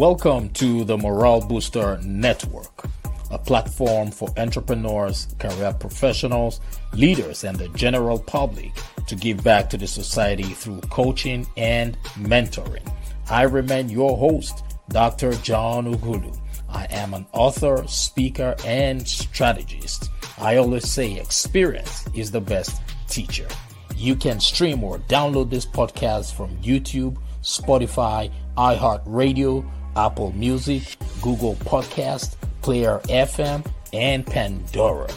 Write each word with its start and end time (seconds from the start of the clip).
Welcome 0.00 0.48
to 0.54 0.82
the 0.84 0.96
Morale 0.96 1.42
Booster 1.42 1.98
Network, 2.02 2.84
a 3.30 3.38
platform 3.38 4.10
for 4.10 4.30
entrepreneurs, 4.38 5.26
career 5.38 5.74
professionals, 5.74 6.62
leaders, 6.94 7.44
and 7.44 7.58
the 7.58 7.68
general 7.76 8.18
public 8.18 8.72
to 9.08 9.14
give 9.14 9.44
back 9.44 9.68
to 9.68 9.76
the 9.76 9.86
society 9.86 10.54
through 10.54 10.80
coaching 10.88 11.46
and 11.58 11.98
mentoring. 12.14 12.90
I 13.28 13.42
remain 13.42 13.90
your 13.90 14.16
host, 14.16 14.64
Dr. 14.88 15.34
John 15.34 15.94
Ughulu. 15.94 16.34
I 16.70 16.86
am 16.88 17.12
an 17.12 17.26
author, 17.32 17.86
speaker, 17.86 18.56
and 18.64 19.06
strategist. 19.06 20.08
I 20.38 20.56
always 20.56 20.90
say 20.90 21.18
experience 21.18 22.06
is 22.14 22.30
the 22.30 22.40
best 22.40 22.80
teacher. 23.06 23.48
You 23.96 24.16
can 24.16 24.40
stream 24.40 24.82
or 24.82 25.00
download 25.00 25.50
this 25.50 25.66
podcast 25.66 26.32
from 26.32 26.56
YouTube, 26.62 27.18
Spotify, 27.42 28.32
iHeartRadio, 28.56 29.70
Apple 29.96 30.32
Music, 30.32 30.96
Google 31.20 31.54
Podcast, 31.56 32.36
Player 32.62 33.00
FM, 33.04 33.66
and 33.92 34.26
Pandora. 34.26 35.08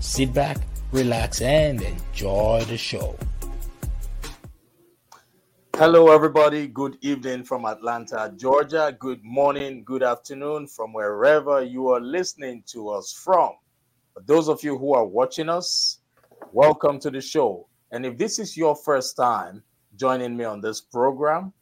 Sit 0.00 0.32
back, 0.32 0.58
relax, 0.92 1.40
and 1.40 1.82
enjoy 1.82 2.64
the 2.68 2.76
show. 2.76 3.16
Hello, 5.76 6.12
everybody. 6.12 6.68
Good 6.68 6.98
evening 7.00 7.42
from 7.42 7.64
Atlanta, 7.64 8.32
Georgia. 8.36 8.96
Good 8.96 9.24
morning, 9.24 9.82
good 9.84 10.04
afternoon 10.04 10.68
from 10.68 10.92
wherever 10.92 11.62
you 11.62 11.88
are 11.88 12.00
listening 12.00 12.62
to 12.68 12.90
us 12.90 13.12
from. 13.12 13.50
For 14.12 14.22
those 14.24 14.48
of 14.48 14.62
you 14.62 14.78
who 14.78 14.94
are 14.94 15.04
watching 15.04 15.48
us, 15.48 15.98
welcome 16.52 17.00
to 17.00 17.10
the 17.10 17.20
show. 17.20 17.66
And 17.90 18.06
if 18.06 18.16
this 18.16 18.38
is 18.38 18.56
your 18.56 18.76
first 18.76 19.16
time 19.16 19.64
joining 19.96 20.36
me 20.36 20.44
on 20.44 20.60
this 20.60 20.80
program, 20.80 21.52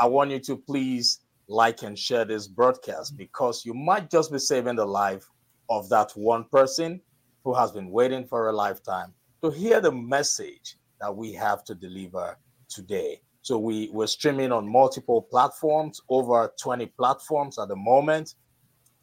I 0.00 0.06
want 0.06 0.32
you 0.32 0.40
to 0.40 0.56
please 0.56 1.20
like 1.50 1.82
and 1.82 1.98
share 1.98 2.24
this 2.24 2.46
broadcast 2.46 3.16
because 3.16 3.66
you 3.66 3.74
might 3.74 4.08
just 4.08 4.30
be 4.30 4.38
saving 4.38 4.76
the 4.76 4.84
life 4.84 5.28
of 5.68 5.88
that 5.88 6.12
one 6.12 6.44
person 6.44 7.00
who 7.42 7.52
has 7.52 7.72
been 7.72 7.90
waiting 7.90 8.24
for 8.24 8.48
a 8.48 8.52
lifetime 8.52 9.12
to 9.42 9.50
hear 9.50 9.80
the 9.80 9.90
message 9.90 10.76
that 11.00 11.14
we 11.14 11.32
have 11.32 11.64
to 11.64 11.74
deliver 11.74 12.38
today. 12.68 13.20
So 13.42 13.58
we, 13.58 13.90
we're 13.92 14.06
streaming 14.06 14.52
on 14.52 14.70
multiple 14.70 15.22
platforms, 15.22 16.00
over 16.08 16.52
20 16.62 16.86
platforms 16.86 17.58
at 17.58 17.66
the 17.66 17.76
moment. 17.76 18.34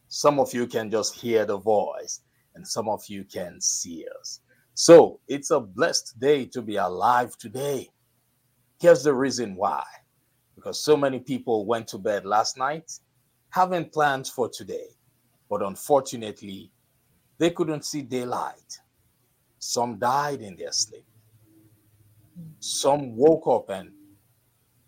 Some 0.07 0.39
of 0.39 0.53
you 0.53 0.67
can 0.67 0.89
just 0.89 1.15
hear 1.15 1.45
the 1.45 1.57
voice, 1.57 2.21
and 2.55 2.65
some 2.65 2.87
of 2.87 3.03
you 3.07 3.25
can 3.25 3.59
see 3.59 4.05
us. 4.21 4.39
So 4.73 5.19
it's 5.27 5.51
a 5.51 5.59
blessed 5.59 6.17
day 6.19 6.45
to 6.45 6.61
be 6.61 6.77
alive 6.77 7.37
today. 7.37 7.89
Here's 8.79 9.03
the 9.03 9.13
reason 9.13 9.55
why 9.55 9.83
because 10.67 10.83
so 10.83 10.97
many 10.97 11.17
people 11.17 11.65
went 11.65 11.87
to 11.87 11.97
bed 11.97 12.25
last 12.25 12.57
night 12.57 12.91
having 13.51 13.85
plans 13.85 14.29
for 14.29 14.49
today, 14.49 14.89
but 15.49 15.61
unfortunately, 15.61 16.69
they 17.37 17.51
couldn't 17.51 17.85
see 17.85 18.01
daylight. 18.01 18.77
Some 19.59 19.97
died 19.97 20.41
in 20.41 20.57
their 20.57 20.73
sleep. 20.73 21.05
Some 22.59 23.15
woke 23.15 23.47
up 23.47 23.69
and 23.69 23.93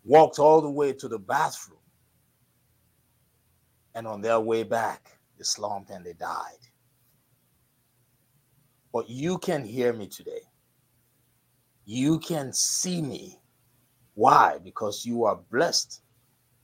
walked 0.04 0.38
all 0.38 0.60
the 0.60 0.68
way 0.68 0.92
to 0.92 1.08
the 1.08 1.18
bathroom. 1.18 1.78
And 3.94 4.06
on 4.06 4.20
their 4.20 4.38
way 4.38 4.64
back, 4.64 5.18
they 5.38 5.44
slumped 5.44 5.88
and 5.88 6.04
they 6.04 6.12
died. 6.12 6.60
But 8.92 9.08
you 9.08 9.38
can 9.38 9.64
hear 9.64 9.94
me 9.94 10.08
today. 10.08 10.42
You 11.86 12.18
can 12.18 12.52
see 12.52 13.00
me 13.00 13.39
why? 14.20 14.58
Because 14.62 15.06
you 15.06 15.24
are 15.24 15.40
blessed 15.50 16.02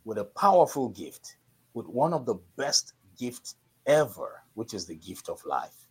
with 0.05 0.19
a 0.19 0.25
powerful 0.25 0.91
gift, 0.91 1.39
with 1.73 1.87
one 1.87 2.13
of 2.13 2.27
the 2.27 2.35
best 2.59 2.93
gifts 3.19 3.57
ever, 3.87 4.43
which 4.53 4.75
is 4.75 4.85
the 4.85 4.97
gift 4.97 5.31
of 5.31 5.43
life. 5.47 5.89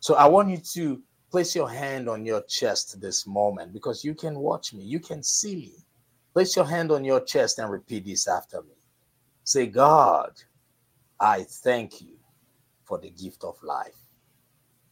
So 0.00 0.14
I 0.14 0.26
want 0.26 0.48
you 0.48 0.56
to 0.56 1.02
place 1.30 1.54
your 1.54 1.68
hand 1.68 2.08
on 2.08 2.24
your 2.24 2.40
chest 2.44 2.98
this 3.02 3.26
moment 3.26 3.74
because 3.74 4.02
you 4.02 4.14
can 4.14 4.38
watch 4.38 4.72
me, 4.72 4.82
you 4.82 4.98
can 4.98 5.22
see 5.22 5.56
me. 5.56 5.74
Place 6.32 6.56
your 6.56 6.64
hand 6.64 6.90
on 6.90 7.04
your 7.04 7.20
chest 7.20 7.58
and 7.58 7.70
repeat 7.70 8.06
this 8.06 8.26
after 8.26 8.62
me. 8.62 8.76
Say, 9.44 9.66
God, 9.66 10.32
I 11.20 11.42
thank 11.42 12.00
you 12.00 12.16
for 12.84 12.98
the 12.98 13.10
gift 13.10 13.44
of 13.44 13.62
life. 13.62 14.00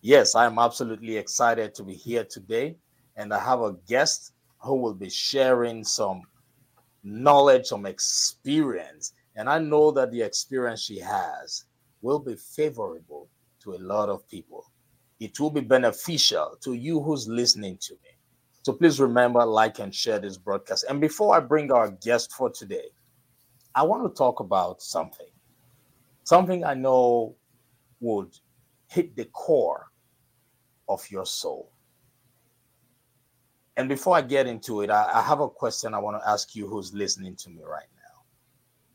Yes, 0.03 0.35
I'm 0.35 0.59
absolutely 0.59 1.17
excited 1.17 1.75
to 1.75 1.83
be 1.83 1.95
here 1.95 2.25
today, 2.25 2.77
and 3.17 3.33
I 3.33 3.39
have 3.39 3.63
a 3.63 3.77
guest 3.89 4.33
who 4.63 4.75
will 4.75 4.95
be 4.95 5.11
sharing 5.11 5.85
some 5.85 6.23
knowledge, 7.03 7.67
some 7.67 7.87
experience. 7.87 9.15
And 9.37 9.49
I 9.49 9.59
know 9.59 9.91
that 9.93 10.11
the 10.11 10.23
experience 10.23 10.83
she 10.83 10.99
has 10.99 11.65
will 12.03 12.19
be 12.19 12.37
favorable 12.37 13.29
to 13.63 13.75
a 13.75 13.79
lot 13.79 14.09
of 14.09 14.29
people. 14.29 14.65
It 15.19 15.39
will 15.39 15.51
be 15.51 15.61
beneficial 15.61 16.57
to 16.63 16.75
you 16.75 17.01
who's 17.01 17.29
listening 17.29 17.79
to 17.83 17.93
me. 17.95 18.11
So 18.63 18.73
please 18.73 19.01
remember, 19.01 19.45
like 19.45 19.79
and 19.79 19.95
share 19.95 20.19
this 20.19 20.37
broadcast. 20.37 20.85
And 20.89 21.01
before 21.01 21.35
I 21.35 21.41
bring 21.41 21.73
our 21.73 21.91
guest 21.91 22.33
for 22.33 22.51
today, 22.51 22.89
I 23.75 23.83
want 23.83 24.05
to 24.05 24.17
talk 24.17 24.41
about 24.41 24.83
something. 24.83 25.27
Something 26.25 26.65
I 26.65 26.75
know 26.75 27.35
would 28.01 28.37
hit 28.89 29.17
the 29.17 29.27
core 29.27 29.87
of 30.89 31.09
your 31.11 31.25
soul. 31.25 31.71
And 33.81 33.89
before 33.89 34.15
I 34.15 34.21
get 34.21 34.47
into 34.47 34.83
it, 34.83 34.91
I, 34.91 35.11
I 35.11 35.23
have 35.23 35.41
a 35.41 35.49
question 35.49 35.95
I 35.95 35.99
want 35.99 36.23
to 36.23 36.29
ask 36.29 36.55
you 36.55 36.67
who's 36.67 36.93
listening 36.93 37.35
to 37.37 37.49
me 37.49 37.63
right 37.67 37.87
now. 37.97 38.21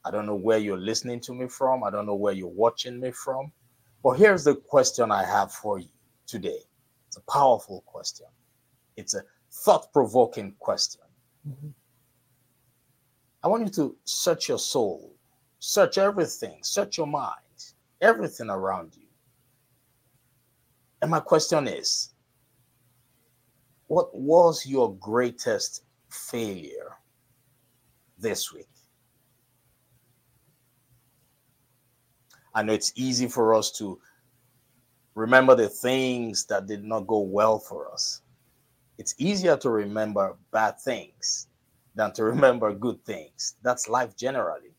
I 0.08 0.12
don't 0.12 0.28
know 0.28 0.36
where 0.36 0.60
you're 0.60 0.78
listening 0.78 1.20
to 1.22 1.34
me 1.34 1.48
from, 1.48 1.84
I 1.84 1.90
don't 1.90 2.06
know 2.06 2.14
where 2.14 2.34
you're 2.34 2.48
watching 2.48 3.00
me 3.00 3.10
from. 3.10 3.52
But 4.04 4.20
here's 4.20 4.44
the 4.44 4.54
question 4.54 5.12
I 5.12 5.24
have 5.24 5.52
for 5.52 5.80
you 5.80 5.90
today. 6.28 6.60
It's 7.08 7.18
a 7.18 7.22
powerful 7.22 7.82
question, 7.88 8.28
it's 8.96 9.16
a 9.16 9.24
thought 9.52 9.92
provoking 9.92 10.54
question. 10.60 11.02
Mm-hmm. 11.50 11.70
I 13.44 13.48
want 13.48 13.64
you 13.64 13.72
to 13.72 13.96
search 14.04 14.48
your 14.48 14.60
soul, 14.60 15.16
search 15.58 15.98
everything, 15.98 16.60
search 16.62 17.00
your 17.00 17.08
mind, 17.08 17.74
everything 18.02 18.52
around 18.52 18.92
you. 18.96 19.08
And 21.02 21.10
my 21.10 21.22
question 21.22 21.68
is 21.68 22.14
what 23.88 24.16
was 24.16 24.66
your 24.66 24.96
greatest 24.96 25.84
failure 26.10 26.98
this 28.18 28.52
week? 28.54 28.70
I 32.54 32.64
know 32.64 32.74
it's 32.74 32.94
easy 32.96 33.28
for 33.28 33.54
us 33.54 33.72
to 33.74 34.00
remember 35.14 35.56
the 35.56 35.70
things 35.70 36.46
that 36.46 36.68
did 36.68 36.84
not 36.84 37.06
go 37.06 37.20
well 37.20 37.60
for 37.60 37.92
us. 37.92 38.22
It's 38.98 39.14
easier 39.18 39.58
to 39.58 39.70
remember 39.70 40.38
bad 40.52 40.80
things 40.80 41.48
than 41.96 42.14
to 42.14 42.24
remember 42.34 42.74
good 42.74 43.04
things. 43.06 43.56
That's 43.62 43.90
life 43.90 44.16
generally. 44.16 44.74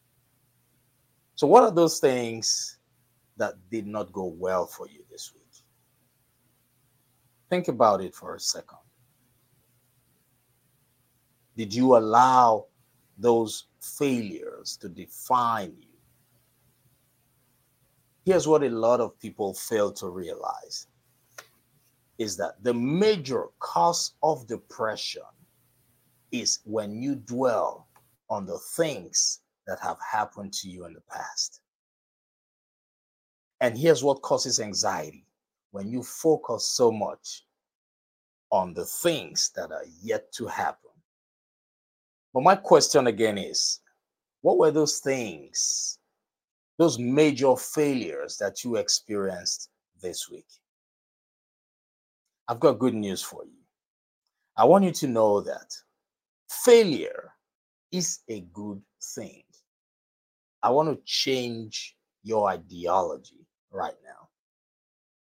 So, 1.35 1.47
what 1.47 1.65
are 1.65 1.71
those 1.71 1.99
things 1.99 2.79
that 3.37 3.55
did 3.71 3.87
not 3.87 4.11
go 4.11 4.25
well 4.25 4.67
for 4.67 4.89
you 4.89 5.05
this 5.11 5.33
week? 5.35 5.43
Think 7.51 7.69
about 7.69 8.01
it 8.01 8.15
for 8.15 8.35
a 8.35 8.41
second. 8.41 8.79
Did 11.57 11.75
you 11.75 11.97
allow 11.97 12.67
those 13.19 13.69
failures 13.81 14.77
to 14.81 14.89
define 14.89 15.75
you? 15.81 15.89
Here's 18.25 18.47
what 18.47 18.63
a 18.63 18.69
lot 18.69 19.01
of 19.01 19.19
people 19.21 19.55
fail 19.55 19.93
to 19.93 20.09
realize 20.09 20.89
is 22.19 22.37
that 22.37 22.63
the 22.63 22.75
major 22.75 23.45
cause 23.59 24.15
of 24.23 24.47
depression 24.47 25.23
is 26.33 26.61
when 26.65 27.01
you 27.01 27.15
dwell 27.15 27.89
on 28.29 28.47
the 28.47 28.59
things 28.59 29.41
that 29.67 29.79
have 29.81 29.99
happened 30.01 30.53
to 30.53 30.69
you 30.69 30.87
in 30.87 30.93
the 30.93 31.03
past. 31.03 31.61
And 33.61 33.77
here's 33.77 34.03
what 34.03 34.23
causes 34.23 34.61
anxiety 34.61 35.27
when 35.71 35.91
you 35.91 36.03
focus 36.03 36.67
so 36.67 36.91
much 36.91 37.45
on 38.51 38.75
the 38.75 38.85
things 38.85 39.51
that 39.57 39.73
are 39.73 39.85
yet 40.03 40.33
to 40.33 40.47
happen. 40.47 40.86
But 42.37 42.43
my 42.43 42.57
question 42.57 43.07
again 43.07 43.39
is 43.39 43.81
what 44.43 44.59
were 44.59 44.71
those 44.71 44.99
things, 44.99 45.99
those 46.77 46.99
major 46.99 47.57
failures 47.57 48.37
that 48.37 48.63
you 48.63 48.77
experienced 48.77 49.71
this 50.03 50.29
week? 50.29 50.45
I've 52.47 52.61
got 52.61 52.79
good 52.79 52.93
news 52.93 53.23
for 53.23 53.43
you. 53.47 53.63
I 54.55 54.67
want 54.67 54.85
you 54.85 54.93
to 54.93 55.07
know 55.09 55.41
that 55.41 55.75
failure 56.51 57.33
is 57.91 58.19
a 58.29 58.41
good 58.53 58.83
thing. 59.15 59.45
I 60.63 60.69
want 60.69 60.91
to 60.91 61.03
change 61.07 61.97
your 62.23 62.51
ideology 62.51 63.47
right 63.71 63.97
now. 64.05 64.29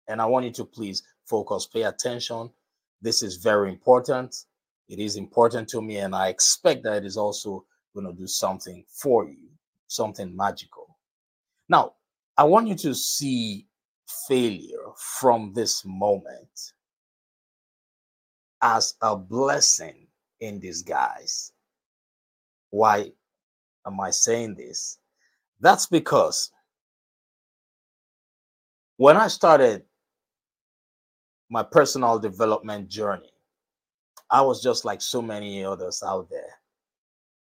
And 0.07 0.21
I 0.21 0.27
want 0.27 0.45
you 0.45 0.51
to 0.51 0.63
please 0.63 1.03
focus, 1.25 1.67
pay 1.67 1.83
attention. 1.83 2.51
This 3.01 3.21
is 3.21 3.35
very 3.35 3.69
important. 3.69 4.45
It 4.89 4.99
is 4.99 5.15
important 5.15 5.69
to 5.69 5.81
me, 5.81 5.97
and 5.97 6.13
I 6.15 6.27
expect 6.27 6.83
that 6.83 6.97
it 6.97 7.05
is 7.05 7.17
also 7.17 7.65
going 7.93 8.07
to 8.07 8.13
do 8.13 8.27
something 8.27 8.83
for 8.87 9.27
you, 9.27 9.49
something 9.87 10.35
magical. 10.35 10.97
Now, 11.69 11.93
I 12.37 12.43
want 12.43 12.67
you 12.67 12.75
to 12.75 12.93
see 12.93 13.67
failure 14.27 14.91
from 14.97 15.53
this 15.53 15.83
moment 15.85 16.73
as 18.61 18.95
a 19.01 19.15
blessing 19.15 20.07
in 20.39 20.59
disguise. 20.59 21.53
Why 22.69 23.11
am 23.85 23.99
I 23.99 24.11
saying 24.11 24.55
this? 24.55 24.97
That's 25.59 25.85
because 25.85 26.51
when 28.97 29.17
I 29.17 29.27
started 29.27 29.83
my 31.49 31.63
personal 31.63 32.19
development 32.19 32.87
journey, 32.87 33.31
I 34.31 34.41
was 34.41 34.63
just 34.63 34.85
like 34.85 35.01
so 35.01 35.21
many 35.21 35.63
others 35.63 36.01
out 36.01 36.29
there 36.29 36.59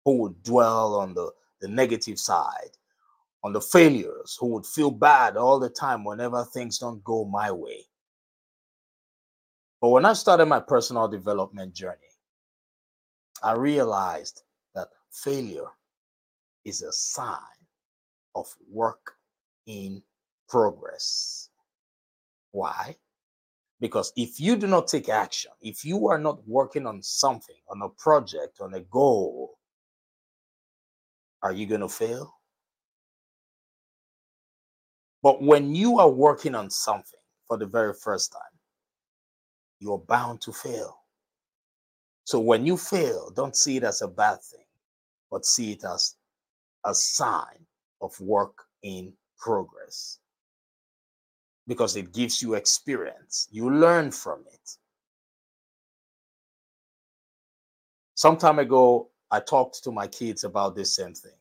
who 0.05 0.17
would 0.17 0.43
dwell 0.43 0.95
on 0.95 1.15
the, 1.15 1.31
the 1.59 1.67
negative 1.67 2.19
side, 2.19 2.77
on 3.43 3.53
the 3.53 3.61
failures, 3.61 4.37
who 4.39 4.47
would 4.47 4.65
feel 4.65 4.91
bad 4.91 5.35
all 5.35 5.59
the 5.59 5.69
time 5.69 6.03
whenever 6.03 6.45
things 6.45 6.77
don't 6.77 7.03
go 7.03 7.25
my 7.25 7.51
way. 7.51 7.85
But 9.81 9.89
when 9.89 10.05
I 10.05 10.13
started 10.13 10.45
my 10.45 10.59
personal 10.59 11.07
development 11.07 11.73
journey, 11.73 11.97
I 13.41 13.53
realized 13.53 14.43
that 14.75 14.89
failure 15.11 15.69
is 16.65 16.81
a 16.83 16.91
sign 16.91 17.37
of 18.35 18.47
work 18.69 19.13
in 19.65 20.01
progress. 20.47 21.49
Why? 22.51 22.95
Because 23.79 24.13
if 24.15 24.39
you 24.39 24.55
do 24.55 24.67
not 24.67 24.87
take 24.87 25.09
action, 25.09 25.51
if 25.61 25.83
you 25.83 26.07
are 26.07 26.17
not 26.17 26.47
working 26.47 26.87
on 26.87 27.01
something, 27.01 27.57
on 27.69 27.81
a 27.81 27.89
project, 27.89 28.61
on 28.61 28.73
a 28.73 28.79
goal, 28.79 29.57
are 31.43 31.51
you 31.51 31.65
going 31.65 31.81
to 31.81 31.89
fail? 31.89 32.33
But 35.21 35.41
when 35.41 35.75
you 35.75 35.99
are 35.99 36.09
working 36.09 36.55
on 36.55 36.69
something 36.69 37.19
for 37.47 37.57
the 37.57 37.65
very 37.65 37.93
first 37.93 38.31
time, 38.31 38.41
you're 39.79 39.97
bound 40.07 40.41
to 40.41 40.53
fail. 40.53 40.97
So 42.23 42.39
when 42.39 42.65
you 42.65 42.77
fail, 42.77 43.31
don't 43.35 43.55
see 43.55 43.77
it 43.77 43.83
as 43.83 44.01
a 44.01 44.07
bad 44.07 44.41
thing, 44.41 44.65
but 45.29 45.45
see 45.45 45.73
it 45.73 45.83
as 45.83 46.15
a 46.85 46.93
sign 46.95 47.65
of 48.01 48.19
work 48.21 48.63
in 48.83 49.13
progress 49.37 50.19
because 51.67 51.95
it 51.95 52.13
gives 52.13 52.41
you 52.41 52.53
experience. 52.53 53.47
You 53.51 53.73
learn 53.73 54.11
from 54.11 54.43
it. 54.51 54.77
Some 58.15 58.37
time 58.37 58.59
ago, 58.59 59.09
I 59.31 59.39
talked 59.39 59.83
to 59.83 59.91
my 59.91 60.07
kids 60.07 60.43
about 60.43 60.75
this 60.75 60.95
same 60.95 61.13
thing. 61.13 61.31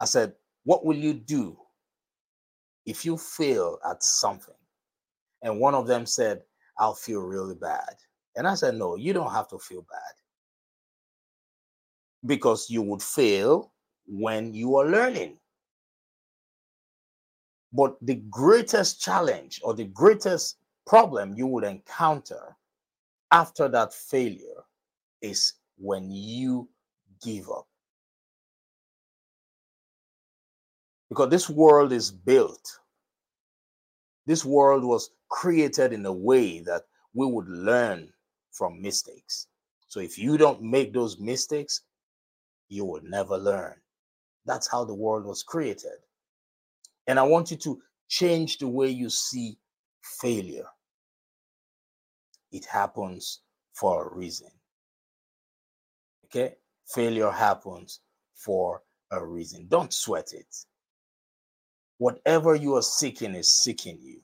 I 0.00 0.04
said, 0.04 0.34
What 0.64 0.84
will 0.84 0.96
you 0.96 1.14
do 1.14 1.56
if 2.86 3.04
you 3.04 3.16
fail 3.16 3.78
at 3.88 4.02
something? 4.02 4.54
And 5.42 5.58
one 5.58 5.74
of 5.74 5.86
them 5.86 6.06
said, 6.06 6.42
I'll 6.78 6.94
feel 6.94 7.20
really 7.20 7.54
bad. 7.54 7.94
And 8.36 8.46
I 8.46 8.54
said, 8.54 8.74
No, 8.74 8.96
you 8.96 9.12
don't 9.12 9.32
have 9.32 9.48
to 9.48 9.58
feel 9.58 9.82
bad 9.82 10.14
because 12.26 12.70
you 12.70 12.82
would 12.82 13.02
fail 13.02 13.72
when 14.06 14.54
you 14.54 14.76
are 14.76 14.86
learning. 14.86 15.38
But 17.72 17.96
the 18.02 18.16
greatest 18.30 19.00
challenge 19.00 19.60
or 19.64 19.74
the 19.74 19.84
greatest 19.84 20.58
problem 20.86 21.34
you 21.34 21.46
would 21.46 21.64
encounter 21.64 22.56
after 23.30 23.68
that 23.68 23.94
failure 23.94 24.64
is 25.22 25.54
when 25.78 26.10
you 26.10 26.68
give 27.22 27.48
up. 27.48 27.66
Because 31.08 31.30
this 31.30 31.48
world 31.48 31.92
is 31.92 32.10
built, 32.10 32.78
this 34.26 34.44
world 34.44 34.84
was 34.84 35.10
created 35.28 35.92
in 35.92 36.04
a 36.06 36.12
way 36.12 36.60
that 36.60 36.82
we 37.14 37.26
would 37.26 37.48
learn 37.48 38.12
from 38.50 38.80
mistakes. 38.80 39.46
So 39.88 40.00
if 40.00 40.18
you 40.18 40.36
don't 40.38 40.62
make 40.62 40.92
those 40.92 41.18
mistakes, 41.18 41.82
you 42.68 42.84
will 42.84 43.02
never 43.02 43.36
learn. 43.36 43.74
That's 44.46 44.66
how 44.66 44.84
the 44.84 44.94
world 44.94 45.24
was 45.24 45.42
created. 45.42 46.01
And 47.06 47.18
I 47.18 47.22
want 47.22 47.50
you 47.50 47.56
to 47.58 47.80
change 48.08 48.58
the 48.58 48.68
way 48.68 48.88
you 48.88 49.10
see 49.10 49.58
failure. 50.02 50.66
It 52.50 52.64
happens 52.64 53.40
for 53.74 54.08
a 54.08 54.14
reason. 54.14 54.50
Okay? 56.26 56.54
Failure 56.86 57.30
happens 57.30 58.00
for 58.34 58.82
a 59.10 59.24
reason. 59.24 59.66
Don't 59.68 59.92
sweat 59.92 60.32
it. 60.32 60.56
Whatever 61.98 62.54
you 62.54 62.76
are 62.76 62.82
seeking 62.82 63.34
is 63.34 63.52
seeking 63.52 63.98
you. 64.00 64.20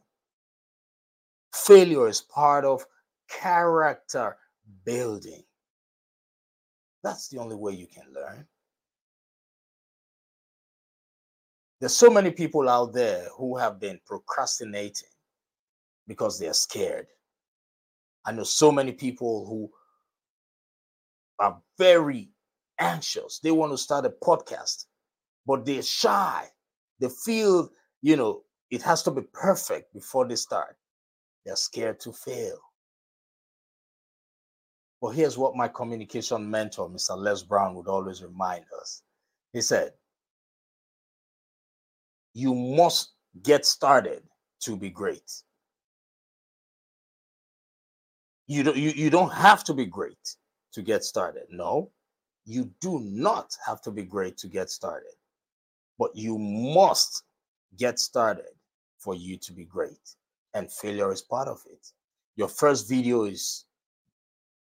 Failure 1.54 2.08
is 2.08 2.20
part 2.20 2.64
of 2.64 2.84
character 3.28 4.36
building. 4.84 5.44
That's 7.02 7.28
the 7.28 7.38
only 7.38 7.56
way 7.56 7.72
you 7.72 7.86
can 7.86 8.04
learn. 8.12 8.46
There's 11.80 11.96
so 11.96 12.10
many 12.10 12.30
people 12.30 12.68
out 12.68 12.92
there 12.92 13.28
who 13.36 13.56
have 13.56 13.78
been 13.78 14.00
procrastinating 14.04 15.08
because 16.08 16.38
they're 16.38 16.54
scared. 16.54 17.06
I 18.24 18.32
know 18.32 18.42
so 18.42 18.72
many 18.72 18.92
people 18.92 19.46
who 19.46 19.70
are 21.38 21.60
very 21.78 22.30
anxious. 22.80 23.38
They 23.38 23.52
want 23.52 23.72
to 23.72 23.78
start 23.78 24.06
a 24.06 24.10
podcast, 24.10 24.86
but 25.46 25.64
they're 25.64 25.82
shy. 25.82 26.48
They 26.98 27.08
feel, 27.24 27.70
you 28.02 28.16
know, 28.16 28.42
it 28.70 28.82
has 28.82 29.02
to 29.04 29.10
be 29.10 29.22
perfect 29.32 29.94
before 29.94 30.26
they 30.26 30.36
start. 30.36 30.76
They're 31.46 31.56
scared 31.56 32.00
to 32.00 32.12
fail. 32.12 32.58
But 35.00 35.10
here's 35.10 35.38
what 35.38 35.54
my 35.54 35.68
communication 35.68 36.50
mentor, 36.50 36.90
Mr. 36.90 37.16
Les 37.16 37.42
Brown, 37.44 37.76
would 37.76 37.86
always 37.86 38.22
remind 38.22 38.64
us. 38.80 39.02
He 39.52 39.60
said, 39.60 39.92
You 42.38 42.54
must 42.54 43.14
get 43.42 43.66
started 43.66 44.22
to 44.60 44.76
be 44.76 44.90
great. 44.90 45.28
You 48.46 48.62
don't, 48.62 48.76
you, 48.76 48.90
you 48.90 49.10
don't 49.10 49.32
have 49.32 49.64
to 49.64 49.74
be 49.74 49.86
great 49.86 50.36
to 50.72 50.80
get 50.80 51.02
started. 51.02 51.46
No, 51.50 51.90
you 52.44 52.70
do 52.80 53.00
not 53.02 53.56
have 53.66 53.82
to 53.82 53.90
be 53.90 54.04
great 54.04 54.36
to 54.36 54.46
get 54.46 54.70
started, 54.70 55.16
but 55.98 56.14
you 56.14 56.38
must 56.38 57.24
get 57.76 57.98
started 57.98 58.54
for 58.98 59.16
you 59.16 59.36
to 59.38 59.52
be 59.52 59.64
great. 59.64 60.14
And 60.54 60.70
failure 60.70 61.10
is 61.10 61.22
part 61.22 61.48
of 61.48 61.58
it. 61.68 61.88
Your 62.36 62.48
first 62.48 62.88
video 62.88 63.24
is 63.24 63.64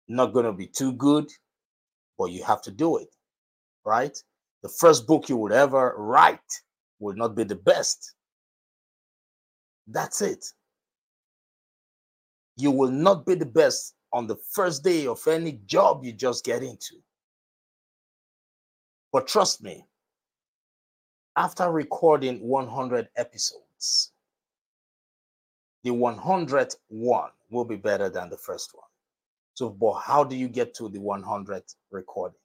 not 0.09 0.33
going 0.33 0.47
to 0.47 0.53
be 0.53 0.67
too 0.67 0.93
good, 0.95 1.31
but 2.19 2.33
you 2.33 2.43
have 2.43 2.63
to 2.63 2.73
do 2.73 2.97
it, 2.97 3.15
right? 3.85 4.19
The 4.65 4.69
first 4.69 5.07
book 5.07 5.29
you 5.29 5.37
would 5.37 5.53
ever 5.53 5.95
write 5.97 6.63
will 7.01 7.17
not 7.17 7.35
be 7.35 7.43
the 7.43 7.57
best. 7.57 8.15
That's 9.89 10.23
it. 10.23 10.45
You 12.57 12.71
will 12.71 12.91
not 12.91 13.27
be 13.27 13.35
the 13.35 13.47
best 13.47 13.95
on 14.13 14.27
the 14.27 14.37
first 14.37 14.85
day 14.85 15.07
of 15.07 15.27
any 15.27 15.61
job 15.67 16.05
you 16.05 16.13
just 16.13 16.45
get 16.45 16.63
into. 16.63 16.97
But 19.13 19.27
trust 19.27 19.63
me, 19.63 19.87
after 21.37 21.71
recording 21.71 22.41
100 22.41 23.09
episodes, 23.17 24.13
the 25.83 25.91
100th 25.91 26.77
one 26.89 27.31
will 27.51 27.65
be 27.65 27.77
better 27.77 28.09
than 28.11 28.29
the 28.29 28.37
first 28.37 28.71
one. 28.75 28.85
So, 29.55 29.71
but 29.71 29.95
how 29.95 30.23
do 30.23 30.37
you 30.37 30.49
get 30.49 30.75
to 30.75 30.89
the 30.89 30.99
100th 30.99 31.75
recording? 31.91 32.39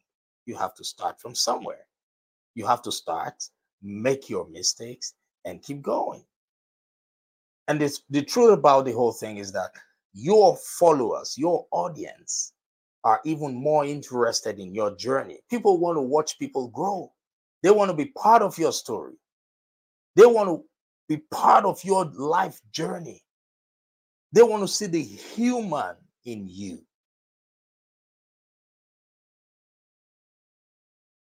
You 0.46 0.56
have 0.56 0.74
to 0.76 0.84
start 0.84 1.20
from 1.20 1.36
somewhere. 1.36 1.86
You 2.56 2.66
have 2.66 2.82
to 2.84 2.92
start, 2.92 3.44
make 3.82 4.30
your 4.30 4.48
mistakes, 4.50 5.14
and 5.46 5.62
keep 5.62 5.82
going. 5.82 6.24
And 7.68 7.80
this, 7.80 8.02
the 8.10 8.24
truth 8.24 8.54
about 8.54 8.86
the 8.86 8.92
whole 8.92 9.12
thing 9.12 9.38
is 9.38 9.52
that 9.54 9.72
your 10.14 10.58
followers, 10.58 11.36
your 11.38 11.66
audience, 11.72 12.54
are 13.04 13.22
even 13.24 13.54
more 13.54 13.86
interested 13.86 14.60
in 14.60 14.74
your 14.74 14.96
journey. 14.96 15.40
People 15.50 15.78
want 15.78 15.98
to 15.98 16.02
watch 16.02 16.40
people 16.40 16.70
grow. 16.70 17.12
They 17.62 17.72
want 17.72 17.92
to 17.92 17.98
be 17.98 18.06
part 18.18 18.42
of 18.42 18.58
your 18.58 18.72
story. 18.72 19.14
They 20.16 20.26
want 20.26 20.50
to 20.50 20.64
be 21.08 21.22
part 21.32 21.66
of 21.66 21.84
your 21.84 22.06
life 22.06 22.60
journey. 22.72 23.24
They 24.32 24.44
want 24.44 24.64
to 24.64 24.68
see 24.68 24.88
the 24.88 25.02
human 25.02 25.96
in 26.26 26.48
you. 26.50 26.82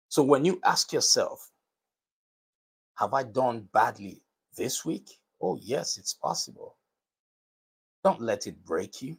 So 0.08 0.22
when 0.22 0.44
you 0.44 0.60
ask 0.64 0.92
yourself, 0.92 1.49
have 3.00 3.14
I 3.14 3.22
done 3.22 3.66
badly 3.72 4.20
this 4.58 4.84
week? 4.84 5.08
Oh, 5.40 5.58
yes, 5.62 5.96
it's 5.96 6.12
possible. 6.12 6.76
Don't 8.04 8.20
let 8.20 8.46
it 8.46 8.62
break 8.64 9.00
you, 9.00 9.16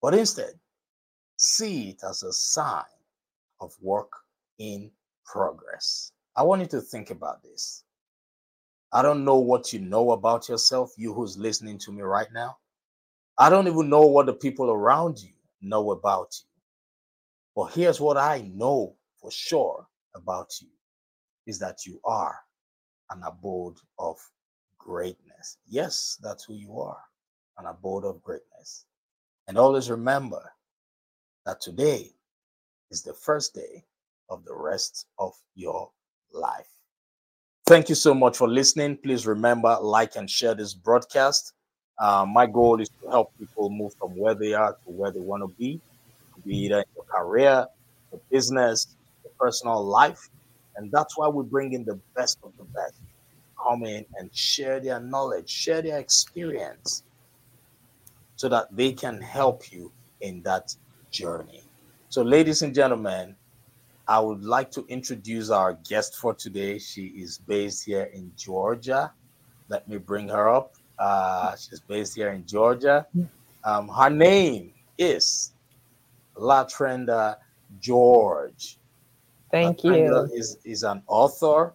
but 0.00 0.14
instead, 0.14 0.52
see 1.36 1.90
it 1.90 2.02
as 2.08 2.22
a 2.22 2.32
sign 2.32 2.84
of 3.60 3.74
work 3.80 4.12
in 4.60 4.92
progress. 5.26 6.12
I 6.36 6.44
want 6.44 6.62
you 6.62 6.68
to 6.68 6.80
think 6.80 7.10
about 7.10 7.42
this. 7.42 7.82
I 8.92 9.02
don't 9.02 9.24
know 9.24 9.38
what 9.38 9.72
you 9.72 9.80
know 9.80 10.12
about 10.12 10.48
yourself, 10.48 10.92
you 10.96 11.12
who's 11.12 11.36
listening 11.36 11.78
to 11.78 11.92
me 11.92 12.02
right 12.02 12.32
now. 12.32 12.58
I 13.38 13.50
don't 13.50 13.66
even 13.66 13.90
know 13.90 14.06
what 14.06 14.26
the 14.26 14.34
people 14.34 14.70
around 14.70 15.18
you 15.18 15.32
know 15.60 15.90
about 15.90 16.32
you. 16.40 16.48
But 17.56 17.72
here's 17.74 18.00
what 18.00 18.16
I 18.16 18.48
know 18.54 18.94
for 19.20 19.32
sure 19.32 19.86
about 20.14 20.52
you 20.60 20.68
is 21.46 21.58
that 21.58 21.84
you 21.84 22.00
are 22.04 22.36
an 23.10 23.22
abode 23.24 23.76
of 23.98 24.16
greatness. 24.78 25.58
Yes, 25.66 26.18
that's 26.22 26.44
who 26.44 26.54
you 26.54 26.78
are, 26.80 27.00
an 27.58 27.66
abode 27.66 28.04
of 28.04 28.22
greatness. 28.22 28.86
And 29.46 29.56
always 29.58 29.90
remember 29.90 30.52
that 31.46 31.60
today 31.60 32.12
is 32.90 33.02
the 33.02 33.14
first 33.14 33.54
day 33.54 33.84
of 34.30 34.44
the 34.44 34.54
rest 34.54 35.06
of 35.18 35.34
your 35.54 35.90
life. 36.32 36.66
Thank 37.66 37.88
you 37.88 37.94
so 37.94 38.14
much 38.14 38.36
for 38.36 38.48
listening. 38.48 38.96
Please 38.96 39.26
remember, 39.26 39.76
like 39.80 40.16
and 40.16 40.28
share 40.28 40.54
this 40.54 40.74
broadcast. 40.74 41.52
Uh, 41.98 42.24
my 42.26 42.46
goal 42.46 42.80
is 42.80 42.88
to 43.02 43.10
help 43.10 43.36
people 43.38 43.68
move 43.70 43.92
from 43.98 44.16
where 44.16 44.34
they 44.34 44.54
are 44.54 44.72
to 44.72 44.90
where 44.90 45.10
they 45.10 45.20
want 45.20 45.42
to 45.42 45.54
be, 45.58 45.80
be 46.46 46.56
either 46.56 46.78
in 46.78 46.84
your 46.94 47.04
career, 47.04 47.66
your 48.12 48.20
business, 48.30 48.96
your 49.24 49.32
personal 49.38 49.84
life. 49.84 50.30
And 50.78 50.92
that's 50.92 51.18
why 51.18 51.28
we 51.28 51.44
bring 51.44 51.72
in 51.72 51.84
the 51.84 51.98
best 52.14 52.38
of 52.44 52.52
the 52.56 52.64
best. 52.64 52.94
Come 53.60 53.84
in 53.84 54.06
and 54.16 54.34
share 54.34 54.78
their 54.78 55.00
knowledge, 55.00 55.50
share 55.50 55.82
their 55.82 55.98
experience, 55.98 57.02
so 58.36 58.48
that 58.48 58.68
they 58.74 58.92
can 58.92 59.20
help 59.20 59.72
you 59.72 59.92
in 60.20 60.40
that 60.44 60.74
journey. 61.10 61.64
So, 62.10 62.22
ladies 62.22 62.62
and 62.62 62.72
gentlemen, 62.72 63.34
I 64.06 64.20
would 64.20 64.44
like 64.44 64.70
to 64.72 64.86
introduce 64.88 65.50
our 65.50 65.74
guest 65.88 66.16
for 66.16 66.32
today. 66.32 66.78
She 66.78 67.06
is 67.06 67.38
based 67.38 67.84
here 67.84 68.08
in 68.14 68.32
Georgia. 68.36 69.12
Let 69.68 69.88
me 69.88 69.98
bring 69.98 70.28
her 70.28 70.48
up. 70.48 70.74
Uh, 70.98 71.56
she's 71.56 71.80
based 71.80 72.14
here 72.14 72.30
in 72.30 72.46
Georgia. 72.46 73.06
Um, 73.64 73.88
her 73.88 74.10
name 74.10 74.72
is 74.96 75.52
LaTrenda 76.36 77.36
George. 77.80 78.78
Thank 79.50 79.84
you. 79.84 80.28
Is, 80.32 80.58
is 80.64 80.82
an 80.82 81.02
author, 81.06 81.72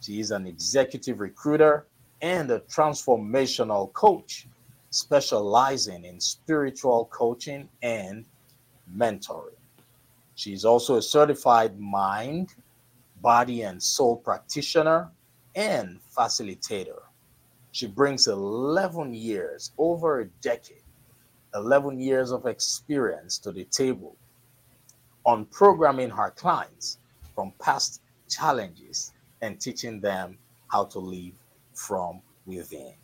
she 0.00 0.20
is 0.20 0.30
an 0.30 0.46
executive 0.46 1.20
recruiter 1.20 1.86
and 2.22 2.50
a 2.50 2.60
transformational 2.60 3.92
coach, 3.92 4.46
specializing 4.90 6.04
in 6.04 6.20
spiritual 6.20 7.08
coaching 7.12 7.68
and 7.82 8.24
mentoring. 8.96 9.56
She's 10.34 10.64
also 10.64 10.96
a 10.96 11.02
certified 11.02 11.78
mind, 11.78 12.54
body, 13.20 13.62
and 13.62 13.82
soul 13.82 14.16
practitioner 14.16 15.10
and 15.54 16.00
facilitator. 16.16 17.00
She 17.72 17.86
brings 17.86 18.26
11 18.26 19.14
years, 19.14 19.72
over 19.76 20.20
a 20.20 20.24
decade, 20.40 20.82
11 21.54 22.00
years 22.00 22.32
of 22.32 22.46
experience 22.46 23.38
to 23.38 23.52
the 23.52 23.64
table 23.64 24.16
on 25.26 25.44
programming 25.46 26.10
her 26.10 26.30
clients 26.30 26.98
from 27.34 27.52
past 27.60 28.02
challenges 28.28 29.12
and 29.42 29.60
teaching 29.60 30.00
them 30.00 30.38
how 30.68 30.84
to 30.84 30.98
live 30.98 31.32
from 31.74 32.20
within. 32.46 32.94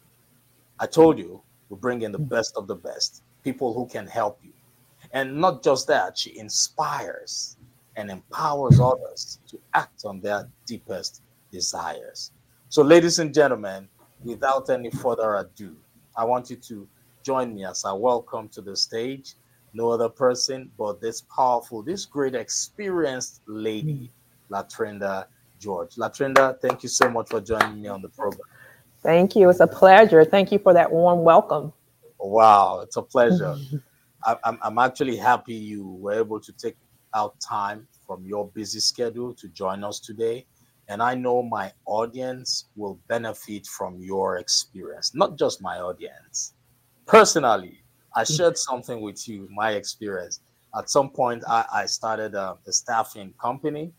I 0.79 0.87
told 0.87 1.19
you, 1.19 1.43
we 1.69 1.77
bring 1.77 2.03
in 2.03 2.13
the 2.13 2.19
hmm. 2.19 2.25
best 2.25 2.57
of 2.57 2.67
the 2.67 2.77
best, 2.77 3.23
people 3.43 3.73
who 3.73 3.87
can 3.87 4.07
help 4.07 4.39
you 4.43 4.53
and 5.13 5.37
not 5.41 5.63
just 5.63 5.87
that, 5.89 6.19
she 6.19 6.39
inspires 6.39 7.57
and 7.97 8.11
empowers 8.11 8.81
others 8.81 9.39
to 9.49 9.59
act 9.75 10.05
on 10.05 10.21
their 10.21 10.49
deepest 10.67 11.23
desires. 11.51 12.33
So, 12.69 12.83
ladies 12.83 13.19
and 13.19 13.33
gentlemen, 13.33 13.89
without 14.23 14.69
any 14.71 14.91
further 14.91 15.37
ado, 15.37 15.77
I 16.17 16.25
want 16.25 16.51
you 16.51 16.57
to 16.57 16.89
join 17.23 17.55
me 17.55 17.65
as 17.65 17.85
I 17.85 17.93
welcome 17.93 18.49
to 18.51 18.61
the 18.61 18.77
stage 18.77 19.35
no 19.73 19.91
other 19.91 20.09
person 20.09 20.71
but 20.79 21.01
this 21.01 21.21
powerful, 21.23 21.83
this 21.83 22.05
great 22.05 22.35
experienced 22.35 23.43
lady, 23.47 24.11
mm. 24.51 24.57
LaTrenda 24.57 25.27
George. 25.59 25.95
LaTrenda, 25.97 26.61
thank 26.61 26.83
you 26.83 26.89
so 26.89 27.09
much 27.09 27.29
for 27.29 27.41
joining 27.41 27.83
me 27.83 27.89
on 27.89 28.03
the 28.03 28.09
program. 28.09 28.49
Thank 29.03 29.37
you. 29.37 29.49
It's 29.51 29.61
a 29.61 29.67
pleasure. 29.67 30.25
Thank 30.25 30.51
you 30.51 30.59
for 30.59 30.73
that 30.73 30.91
warm 30.91 31.23
welcome. 31.23 31.73
Wow, 32.19 32.81
it's 32.81 32.97
a 32.97 33.03
pleasure. 33.03 33.57
I'm, 34.45 34.59
I'm 34.63 34.79
actually 34.79 35.17
happy 35.17 35.55
you 35.55 35.87
were 35.87 36.15
able 36.15 36.41
to 36.41 36.53
take 36.53 36.77
out 37.15 37.39
time 37.41 37.87
from 38.07 38.25
your 38.25 38.49
busy 38.49 38.81
schedule 38.81 39.33
to 39.35 39.49
join 39.49 39.85
us 39.85 40.01
today. 40.01 40.47
And 40.89 41.03
I 41.03 41.15
know 41.15 41.43
my 41.43 41.73
audience 41.87 42.67
will 42.77 42.99
benefit 43.09 43.67
from 43.67 44.01
your 44.01 44.39
experience, 44.39 45.15
not 45.15 45.37
just 45.37 45.63
my 45.63 45.79
audience. 45.79 46.55
Personally, 47.07 47.83
I 48.17 48.25
shared 48.25 48.57
something 48.57 49.03
with 49.03 49.29
you, 49.29 49.47
my 49.53 49.73
experience. 49.73 50.41
At 50.77 50.89
some 50.89 51.11
point, 51.11 51.45
I, 51.47 51.65
I 51.73 51.87
started 51.87 52.35
a, 52.35 52.57
a, 52.67 52.73
staffing 52.73 53.35
company, 53.41 53.93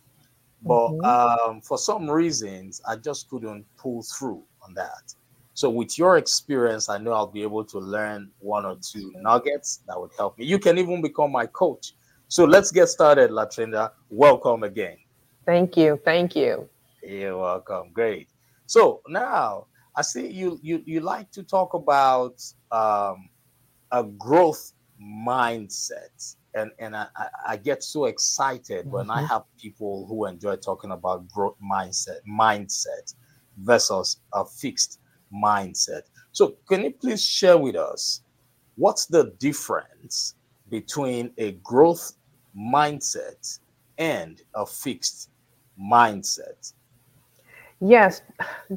but 0.63 0.89
mm-hmm. 0.89 1.49
um, 1.49 1.61
for 1.61 1.77
some 1.77 2.09
reasons, 2.09 2.81
I 2.87 2.95
just 2.95 3.29
couldn't 3.29 3.65
pull 3.77 4.03
through 4.03 4.43
on 4.63 4.73
that. 4.73 5.13
So 5.53 5.69
with 5.69 5.97
your 5.97 6.17
experience, 6.17 6.89
I 6.89 6.97
know 6.97 7.13
I'll 7.13 7.27
be 7.27 7.43
able 7.43 7.63
to 7.65 7.79
learn 7.79 8.31
one 8.39 8.65
or 8.65 8.77
two 8.81 9.11
nuggets 9.17 9.81
that 9.87 9.99
would 9.99 10.11
help 10.17 10.37
me. 10.37 10.45
You 10.45 10.59
can 10.59 10.77
even 10.77 11.01
become 11.01 11.31
my 11.31 11.45
coach. 11.45 11.93
So 12.27 12.43
let's 12.43 12.71
get 12.71 12.87
started, 12.87 13.31
LaTrenda. 13.31 13.91
Welcome 14.09 14.63
again. 14.63 14.97
Thank 15.45 15.77
you. 15.77 15.99
Thank 16.03 16.35
you. 16.35 16.67
You're 17.01 17.37
welcome. 17.37 17.91
Great. 17.93 18.29
So 18.65 19.01
now 19.07 19.67
I 19.95 20.01
see 20.01 20.27
you 20.27 20.59
you 20.61 20.83
you 20.85 20.99
like 20.99 21.31
to 21.31 21.41
talk 21.41 21.73
about 21.73 22.43
um, 22.71 23.29
a 23.91 24.03
growth 24.03 24.73
mindset. 25.01 26.35
And, 26.53 26.71
and 26.79 26.95
I, 26.95 27.07
I 27.47 27.57
get 27.57 27.83
so 27.83 28.05
excited 28.05 28.85
mm-hmm. 28.85 28.91
when 28.91 29.09
I 29.09 29.17
mm-hmm. 29.17 29.27
have 29.27 29.43
people 29.59 30.05
who 30.07 30.25
enjoy 30.25 30.55
talking 30.55 30.91
about 30.91 31.27
growth 31.29 31.55
mindset 31.63 32.19
mindset 32.29 33.13
versus 33.57 34.17
a 34.33 34.45
fixed 34.45 34.99
mindset. 35.33 36.03
So, 36.31 36.55
can 36.67 36.83
you 36.83 36.91
please 36.91 37.23
share 37.23 37.57
with 37.57 37.75
us 37.75 38.21
what's 38.75 39.05
the 39.05 39.33
difference 39.39 40.35
between 40.69 41.31
a 41.37 41.53
growth 41.63 42.13
mindset 42.57 43.59
and 43.97 44.41
a 44.55 44.65
fixed 44.65 45.29
mindset? 45.79 46.73
Yes, 47.79 48.21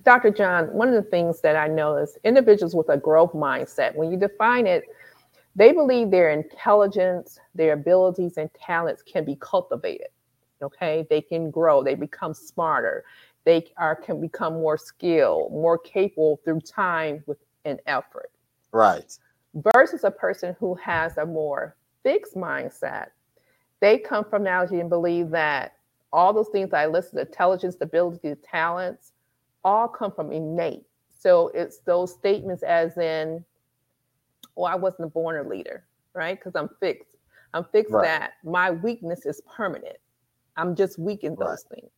Dr. 0.05 0.31
John, 0.31 0.67
one 0.73 0.89
of 0.89 0.95
the 0.95 1.11
things 1.11 1.41
that 1.41 1.57
I 1.57 1.69
know 1.69 1.97
is 1.97 2.19
individuals 2.23 2.75
with 2.75 2.91
a 2.91 2.99
growth 2.99 3.33
mindset, 3.33 3.95
when 3.95 4.11
you 4.11 4.19
define 4.19 4.67
it, 4.67 4.85
they 5.61 5.73
believe 5.73 6.11
their 6.11 6.31
intelligence, 6.31 7.39
their 7.55 7.75
abilities, 7.75 8.39
and 8.39 8.49
talents 8.55 9.03
can 9.03 9.27
be 9.27 9.37
cultivated. 9.37 10.07
Okay, 10.63 11.07
they 11.11 11.21
can 11.21 11.51
grow, 11.51 11.83
they 11.83 11.95
become 11.95 12.33
smarter, 12.33 13.05
they 13.45 13.71
are 13.77 13.95
can 13.95 14.23
become 14.23 14.55
more 14.55 14.79
skilled, 14.79 15.53
more 15.53 15.77
capable 15.77 16.41
through 16.47 16.61
time 16.61 17.23
with 17.27 17.37
an 17.67 17.79
effort. 17.85 18.31
Right. 18.73 19.19
Versus 19.75 20.03
a 20.05 20.11
person 20.11 20.57
who 20.59 20.75
has 20.77 21.19
a 21.19 21.27
more 21.27 21.77
fixed 22.03 22.37
mindset. 22.37 23.09
They 23.81 23.99
come 23.99 24.25
from 24.25 24.43
analogy 24.43 24.81
and 24.81 24.89
believe 24.89 25.29
that 25.29 25.75
all 26.11 26.33
those 26.33 26.49
things 26.49 26.73
I 26.73 26.87
listed, 26.87 27.19
intelligence, 27.19 27.77
ability, 27.83 28.35
talents, 28.43 29.13
all 29.63 29.89
come 29.89 30.13
from 30.13 30.33
innate. 30.33 30.87
So 31.19 31.49
it's 31.49 31.81
those 31.81 32.15
statements 32.15 32.63
as 32.63 32.97
in, 32.97 33.45
oh, 34.57 34.65
I 34.65 34.75
wasn't 34.75 35.13
born 35.13 35.37
a 35.45 35.49
leader, 35.49 35.85
right? 36.15 36.39
Because 36.39 36.55
I'm 36.55 36.69
fixed. 36.81 37.17
I'm 37.55 37.65
fixed 37.73 37.93
right. 37.93 38.05
that 38.05 38.33
my 38.45 38.71
weakness 38.71 39.27
is 39.27 39.41
permanent. 39.57 39.97
I'm 40.57 40.77
just 40.77 40.99
weak 40.99 41.25
in 41.25 41.35
those 41.35 41.65
right. 41.71 41.81
things. 41.81 41.91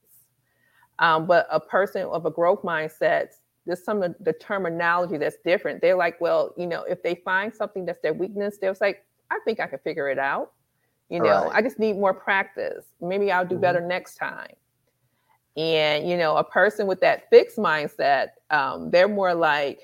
Um, 0.99 1.27
but 1.27 1.47
a 1.51 1.61
person 1.61 2.03
of 2.03 2.27
a 2.27 2.31
growth 2.31 2.63
mindset, 2.63 3.29
there's 3.67 3.85
some 3.85 4.03
of 4.03 4.15
the 4.21 4.33
terminology 4.33 5.19
that's 5.19 5.37
different. 5.45 5.81
They're 5.81 5.97
like, 5.97 6.21
well, 6.21 6.55
you 6.57 6.67
know, 6.67 6.85
if 6.85 7.03
they 7.03 7.17
find 7.25 7.55
something 7.55 7.85
that's 7.85 8.01
their 8.01 8.13
weakness, 8.13 8.59
they're 8.61 8.75
like, 8.81 9.05
I 9.31 9.39
think 9.45 9.61
I 9.61 9.67
can 9.67 9.79
figure 9.81 10.09
it 10.09 10.19
out. 10.19 10.53
You 11.09 11.21
know, 11.21 11.45
right. 11.45 11.57
I 11.57 11.63
just 11.63 11.79
need 11.79 11.99
more 11.99 12.15
practice. 12.15 12.87
Maybe 13.01 13.31
I'll 13.31 13.45
do 13.45 13.57
mm-hmm. 13.57 13.63
better 13.63 13.81
next 13.81 14.17
time. 14.17 14.55
And 15.57 16.09
you 16.09 16.17
know, 16.17 16.37
a 16.37 16.45
person 16.45 16.87
with 16.87 17.01
that 17.01 17.29
fixed 17.29 17.59
mindset, 17.59 18.29
um, 18.51 18.91
they're 18.91 19.09
more 19.09 19.35
like, 19.35 19.81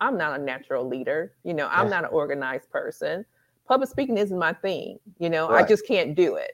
I'm 0.00 0.16
not 0.18 0.38
a 0.38 0.42
natural 0.42 0.86
leader. 0.86 1.34
You 1.44 1.54
know, 1.54 1.68
I'm 1.70 1.90
not 1.90 2.04
an 2.04 2.10
organized 2.10 2.70
person. 2.70 3.24
Public 3.66 3.88
speaking 3.90 4.18
isn't 4.18 4.38
my 4.38 4.52
thing. 4.54 4.98
You 5.18 5.30
know, 5.30 5.48
right. 5.50 5.64
I 5.64 5.68
just 5.68 5.86
can't 5.86 6.14
do 6.14 6.36
it. 6.36 6.52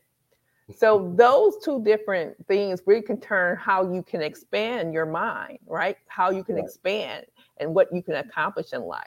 So 0.74 1.12
those 1.16 1.58
two 1.64 1.82
different 1.84 2.34
things 2.46 2.82
we 2.86 3.02
can 3.02 3.20
turn 3.20 3.56
how 3.58 3.92
you 3.92 4.02
can 4.02 4.22
expand 4.22 4.94
your 4.94 5.06
mind, 5.06 5.58
right? 5.66 5.96
How 6.08 6.30
you 6.30 6.42
can 6.44 6.56
right. 6.56 6.64
expand 6.64 7.26
and 7.58 7.74
what 7.74 7.92
you 7.92 8.02
can 8.02 8.14
accomplish 8.14 8.72
in 8.72 8.82
life. 8.82 9.06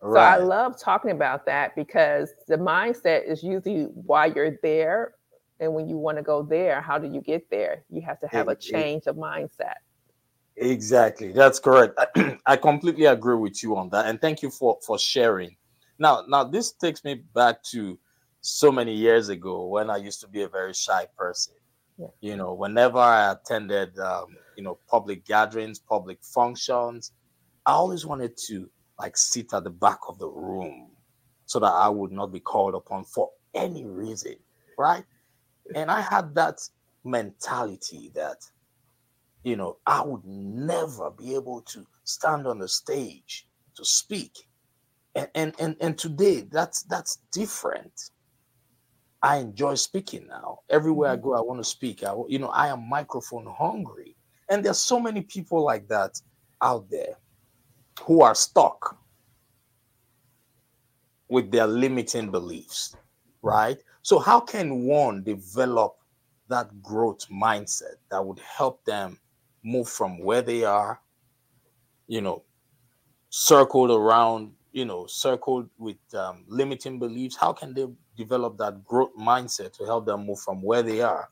Right. 0.00 0.36
So 0.38 0.42
I 0.42 0.44
love 0.44 0.78
talking 0.80 1.10
about 1.10 1.44
that 1.46 1.74
because 1.76 2.34
the 2.48 2.56
mindset 2.56 3.26
is 3.28 3.42
usually 3.42 3.84
why 3.84 4.26
you're 4.26 4.58
there 4.62 5.14
And 5.60 5.74
when 5.74 5.88
you 5.88 5.98
want 5.98 6.16
to 6.16 6.22
go 6.22 6.42
there, 6.42 6.80
how 6.80 6.98
do 6.98 7.06
you 7.06 7.20
get 7.20 7.48
there? 7.50 7.84
You 7.90 8.00
have 8.02 8.18
to 8.20 8.26
have 8.28 8.48
a 8.48 8.56
change 8.56 9.06
of 9.06 9.16
mindset. 9.16 9.76
Exactly. 10.56 11.32
That's 11.32 11.58
correct. 11.58 11.98
I 12.46 12.56
completely 12.56 13.06
agree 13.06 13.36
with 13.36 13.62
you 13.62 13.76
on 13.76 13.88
that. 13.90 14.06
And 14.06 14.20
thank 14.20 14.42
you 14.42 14.50
for 14.50 14.78
for 14.84 14.98
sharing. 14.98 15.56
Now, 15.98 16.24
now 16.28 16.44
this 16.44 16.72
takes 16.72 17.04
me 17.04 17.14
back 17.34 17.62
to 17.64 17.98
so 18.40 18.72
many 18.72 18.94
years 18.94 19.28
ago 19.28 19.66
when 19.66 19.90
I 19.90 19.96
used 19.96 20.20
to 20.22 20.28
be 20.28 20.42
a 20.42 20.48
very 20.48 20.74
shy 20.74 21.06
person. 21.16 21.54
Yeah. 21.98 22.06
You 22.20 22.36
know, 22.36 22.54
whenever 22.54 22.98
I 22.98 23.32
attended 23.32 23.98
um, 23.98 24.36
you 24.56 24.62
know, 24.62 24.78
public 24.88 25.24
gatherings, 25.24 25.78
public 25.78 26.18
functions, 26.22 27.12
I 27.66 27.72
always 27.72 28.06
wanted 28.06 28.36
to 28.48 28.70
like 28.98 29.16
sit 29.16 29.52
at 29.54 29.64
the 29.64 29.70
back 29.70 29.98
of 30.08 30.18
the 30.18 30.28
room 30.28 30.90
so 31.46 31.58
that 31.58 31.72
I 31.72 31.88
would 31.88 32.12
not 32.12 32.32
be 32.32 32.40
called 32.40 32.74
upon 32.74 33.04
for 33.04 33.30
any 33.54 33.84
reason, 33.84 34.36
right? 34.78 35.04
And 35.74 35.90
I 35.90 36.00
had 36.00 36.34
that 36.34 36.60
mentality 37.04 38.10
that 38.14 38.36
you 39.42 39.56
know, 39.56 39.78
I 39.86 40.02
would 40.02 40.24
never 40.24 41.10
be 41.10 41.34
able 41.34 41.62
to 41.62 41.86
stand 42.04 42.46
on 42.46 42.58
the 42.58 42.68
stage 42.68 43.46
to 43.76 43.84
speak. 43.84 44.32
And 45.14 45.28
and 45.34 45.54
and, 45.58 45.76
and 45.80 45.98
today 45.98 46.46
that's 46.50 46.82
that's 46.84 47.18
different. 47.32 48.10
I 49.22 49.36
enjoy 49.36 49.74
speaking 49.74 50.26
now. 50.28 50.60
Everywhere 50.70 51.10
I 51.10 51.16
mm-hmm. 51.16 51.24
go, 51.24 51.34
I 51.36 51.40
want 51.40 51.60
to 51.60 51.64
speak. 51.64 52.04
I, 52.04 52.14
you 52.28 52.38
know, 52.38 52.48
I 52.48 52.68
am 52.68 52.88
microphone 52.88 53.46
hungry. 53.46 54.16
And 54.48 54.64
there's 54.64 54.78
so 54.78 54.98
many 54.98 55.20
people 55.20 55.62
like 55.62 55.86
that 55.88 56.20
out 56.62 56.88
there 56.90 57.16
who 58.02 58.22
are 58.22 58.34
stuck 58.34 58.96
with 61.28 61.50
their 61.50 61.66
limiting 61.66 62.30
beliefs, 62.30 62.96
right? 63.42 63.78
So, 64.02 64.18
how 64.18 64.40
can 64.40 64.84
one 64.84 65.22
develop 65.22 65.96
that 66.48 66.82
growth 66.82 67.28
mindset 67.30 67.96
that 68.10 68.24
would 68.24 68.40
help 68.40 68.84
them 68.84 69.18
move 69.62 69.88
from 69.88 70.18
where 70.22 70.42
they 70.42 70.64
are, 70.64 71.00
you 72.06 72.20
know, 72.20 72.42
circled 73.30 73.90
around, 73.90 74.52
you 74.72 74.84
know, 74.84 75.06
circled 75.06 75.68
with 75.78 75.98
um, 76.14 76.44
limiting 76.48 76.98
beliefs? 76.98 77.36
How 77.36 77.52
can 77.52 77.74
they 77.74 77.86
develop 78.16 78.56
that 78.58 78.84
growth 78.84 79.14
mindset 79.18 79.72
to 79.74 79.84
help 79.84 80.06
them 80.06 80.26
move 80.26 80.40
from 80.40 80.62
where 80.62 80.82
they 80.82 81.00
are 81.00 81.30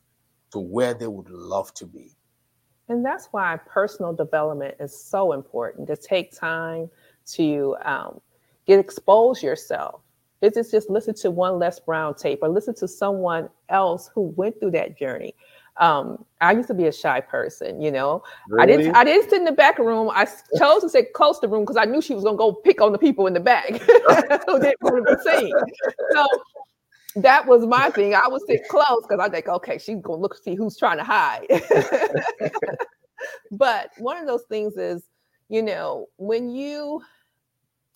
to 0.52 0.58
where 0.58 0.94
they 0.94 1.06
would 1.06 1.28
love 1.28 1.73
to 1.75 1.87
be? 1.87 2.12
And 2.88 3.04
that's 3.04 3.28
why 3.32 3.58
personal 3.66 4.14
development 4.14 4.76
is 4.80 4.99
so 4.99 5.32
important 5.32 5.88
to 5.88 5.97
take 5.97 6.32
time 6.32 6.88
to 7.32 7.76
um, 7.85 8.20
get 8.66 8.78
expose 8.78 9.42
yourself. 9.42 10.00
It's 10.40 10.70
just 10.70 10.88
listen 10.88 11.14
to 11.16 11.30
one 11.30 11.58
Les 11.58 11.80
Brown 11.80 12.14
tape 12.14 12.38
or 12.42 12.49
listen 12.49 12.75
to 12.76 12.88
someone 12.88 13.49
else 13.68 14.08
who 14.14 14.32
went 14.37 14.58
through 14.61 14.70
that 14.73 14.97
journey. 14.97 15.35
Um, 15.78 16.25
I 16.40 16.52
used 16.52 16.68
to 16.68 16.75
be 16.75 16.87
a 16.87 16.92
shy 16.92 17.20
person, 17.20 17.80
you 17.80 17.90
know. 17.90 18.23
Really? 18.49 18.62
I 18.62 18.66
didn't 18.66 18.97
I 18.97 19.04
didn't 19.04 19.30
sit 19.30 19.38
in 19.38 19.44
the 19.44 19.52
back 19.52 19.78
room. 19.78 20.11
I 20.12 20.25
chose 20.58 20.82
to 20.82 20.88
sit 20.88 21.12
close 21.12 21.38
to 21.38 21.47
the 21.47 21.52
room 21.52 21.62
because 21.62 21.76
I 21.76 21.85
knew 21.85 22.02
she 22.02 22.14
was 22.14 22.25
gonna 22.25 22.37
go 22.37 22.52
pick 22.52 22.80
on 22.80 22.92
the 22.92 22.99
people 22.99 23.26
in 23.26 23.35
the 23.35 23.40
back 23.40 23.68
who 23.68 24.61
didn't 24.61 24.82
want 24.82 25.06
to 25.06 25.16
be 25.16 25.30
seen. 25.30 25.54
So 26.12 26.26
that 27.16 27.47
was 27.47 27.66
my 27.66 27.90
thing. 27.90 28.14
I 28.14 28.26
would 28.28 28.42
sit 28.47 28.61
close 28.68 29.02
because 29.02 29.20
I 29.20 29.28
think, 29.28 29.49
okay, 29.49 29.78
she's 29.78 30.00
gonna 30.00 30.20
look 30.20 30.37
see 30.42 30.54
who's 30.54 30.76
trying 30.76 30.99
to 30.99 31.04
hide. 31.04 31.47
but 33.52 33.90
one 33.99 34.16
of 34.16 34.26
those 34.26 34.44
things 34.49 34.76
is, 34.76 35.04
you 35.49 35.62
know, 35.62 36.06
when 36.16 36.50
you 36.50 37.02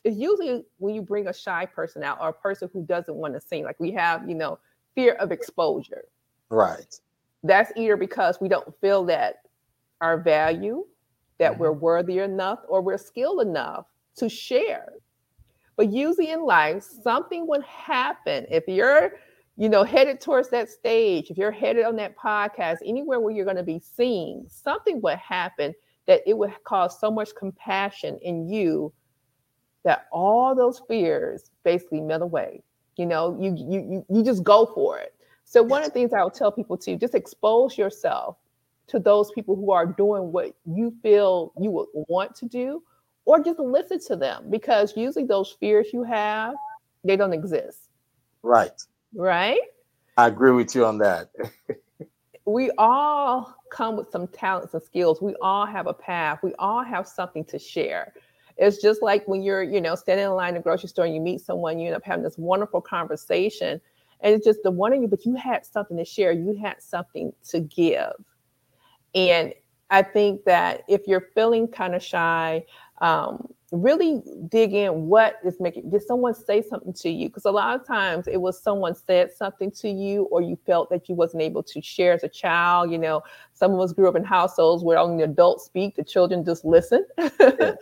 it's 0.05 0.17
usually 0.17 0.65
when 0.79 0.95
you 0.95 1.03
bring 1.03 1.29
a 1.29 1.33
shy 1.33 1.67
person 1.67 2.03
out 2.03 2.19
or 2.21 2.31
a 2.31 2.33
person 2.33 2.69
who 2.73 2.85
doesn't 2.85 3.15
want 3.15 3.35
to 3.35 3.41
sing, 3.41 3.65
like 3.65 3.79
we 3.79 3.91
have, 3.93 4.29
you 4.29 4.35
know, 4.35 4.59
fear 4.95 5.15
of 5.15 5.33
exposure. 5.33 6.05
Right 6.49 7.01
that's 7.43 7.73
either 7.77 7.97
because 7.97 8.39
we 8.41 8.49
don't 8.49 8.73
feel 8.81 9.05
that 9.07 9.37
our 10.01 10.19
value, 10.19 10.85
that 11.39 11.53
mm-hmm. 11.53 11.61
we're 11.61 11.73
worthy 11.73 12.19
enough, 12.19 12.61
or 12.69 12.83
we're 12.83 12.99
skilled 12.99 13.43
enough 13.43 13.87
to 14.17 14.29
share. 14.29 14.93
But 15.77 15.91
usually 15.91 16.31
in 16.31 16.45
life, 16.45 16.85
something 17.03 17.47
would 17.49 17.63
happen 17.65 18.47
if 18.51 18.65
you're, 18.69 19.15
you 19.57 19.69
know, 19.69 19.85
headed 19.85 20.21
towards 20.21 20.51
that 20.51 20.69
stage, 20.69 21.31
if 21.31 21.39
you're 21.39 21.51
headed 21.51 21.85
on 21.85 21.97
that 21.97 22.17
podcast, 22.17 22.79
anywhere 22.85 23.21
where 23.21 23.35
you're 23.35 23.45
going 23.45 23.57
to 23.57 23.63
be 23.63 23.79
seen, 23.79 24.47
something 24.49 25.01
would 25.01 25.19
happen 25.19 25.75
that 26.07 26.21
it 26.27 26.37
would 26.37 26.53
cause 26.65 26.99
so 27.01 27.11
much 27.11 27.31
compassion 27.39 28.19
in 28.23 28.49
you 28.49 28.93
that 29.85 30.07
all 30.13 30.55
those 30.55 30.83
fears 30.89 31.51
basically 31.65 32.01
melt 32.01 32.23
away. 32.23 32.63
You 32.97 33.07
know, 33.07 33.37
you 33.41 33.57
you 33.57 34.05
you 34.09 34.23
just 34.23 34.45
go 34.45 34.67
for 34.75 34.99
it. 34.99 35.12
So 35.53 35.63
one 35.63 35.83
of 35.83 35.89
the 35.89 35.93
things 35.93 36.15
I 36.15 36.25
would 36.25 36.33
tell 36.33 36.51
people 36.51 36.79
to 36.79 36.97
just 36.97 37.15
expose 37.15 37.77
yourself 37.77 38.39
to 38.87 38.99
those 38.99 39.31
people 39.33 39.55
who 39.55 39.71
are 39.71 39.85
doing 39.85 40.33
what 40.33 40.55
you 40.65 40.95
feel 41.03 41.53
you 41.61 41.71
would 41.73 41.89
want 41.93 42.35
to 42.37 42.47
do, 42.47 42.83
or 43.27 43.39
just 43.39 43.59
listen 43.59 44.01
to 44.07 44.17
them 44.17 44.47
because 44.49 44.97
usually 44.97 45.27
those 45.27 45.55
fears 45.61 45.89
you 45.93 46.05
have, 46.05 46.55
they 47.05 47.17
don't 47.17 47.35
exist. 47.35 47.91
Right. 48.43 48.73
Right. 49.15 49.61
I 50.17 50.29
agree 50.29 50.53
with 50.53 50.75
you 50.75 50.87
on 50.87 50.97
that. 50.99 51.29
we 52.47 52.71
all 52.79 53.55
come 53.71 53.99
with 53.99 54.11
some 54.11 54.29
talents 54.29 54.73
and 54.73 54.83
skills. 54.83 55.21
We 55.21 55.35
all 55.43 55.67
have 55.67 55.87
a 55.87 55.93
path. 55.93 56.39
We 56.43 56.55
all 56.59 56.83
have 56.83 57.07
something 57.07 57.45
to 57.45 57.59
share. 57.59 58.15
It's 58.57 58.81
just 58.81 59.03
like 59.03 59.29
when 59.29 59.43
you're, 59.43 59.63
you 59.63 59.83
know, 59.83 59.97
standing 59.97 60.25
in 60.25 60.33
line 60.33 60.51
in 60.51 60.55
the 60.55 60.61
grocery 60.61 60.89
store 60.89 61.05
and 61.05 61.15
you 61.15 61.21
meet 61.21 61.43
someone, 61.43 61.79
you 61.79 61.89
end 61.89 61.97
up 61.97 62.05
having 62.07 62.25
this 62.25 62.39
wonderful 62.39 62.81
conversation 62.81 63.83
and 64.23 64.35
it's 64.35 64.45
just 64.45 64.63
the 64.63 64.71
one 64.71 64.93
of 64.93 65.01
you, 65.01 65.09
but 65.09 65.27
you 65.27 65.35
had 65.35 65.67
something 65.67 65.97
to 65.97 66.05
share, 66.05 66.33
you 66.33 66.57
had 66.61 66.83
something 66.83 67.33
to 67.49 67.61
give. 67.61 68.13
And 69.15 69.53
I 69.91 70.03
think 70.03 70.45
that 70.45 70.85
if 70.89 71.07
you're 71.07 71.29
feeling 71.35 71.69
kind 71.69 71.95
of 71.95 72.03
shy, 72.03 72.65
um, 73.01 73.53
really 73.73 74.23
dig 74.49 74.75
in 74.75 75.07
what 75.07 75.37
is 75.45 75.59
making 75.59 75.89
did 75.89 76.03
someone 76.03 76.35
say 76.35 76.63
something 76.63 76.93
to 76.93 77.11
you? 77.11 77.29
Because 77.29 77.47
a 77.47 77.51
lot 77.51 77.79
of 77.79 77.87
times 77.87 78.27
it 78.29 78.37
was 78.37 78.63
someone 78.63 78.95
said 78.95 79.33
something 79.33 79.71
to 79.73 79.89
you 79.89 80.25
or 80.25 80.43
you 80.43 80.59
felt 80.67 80.91
that 80.91 81.09
you 81.09 81.15
wasn't 81.15 81.43
able 81.43 81.63
to 81.63 81.81
share 81.81 82.13
as 82.13 82.23
a 82.23 82.29
child 82.29 82.91
you 82.91 82.99
know 82.99 83.23
some 83.55 83.73
of 83.73 83.81
us 83.81 83.93
grew 83.93 84.09
up 84.09 84.15
in 84.15 84.25
households 84.25 84.85
where 84.85 84.99
only 84.99 85.25
the 85.25 85.31
adults 85.31 85.65
speak 85.65 85.97
the 85.97 86.05
children 86.05 86.45
just 86.45 86.65
listen. 86.65 87.05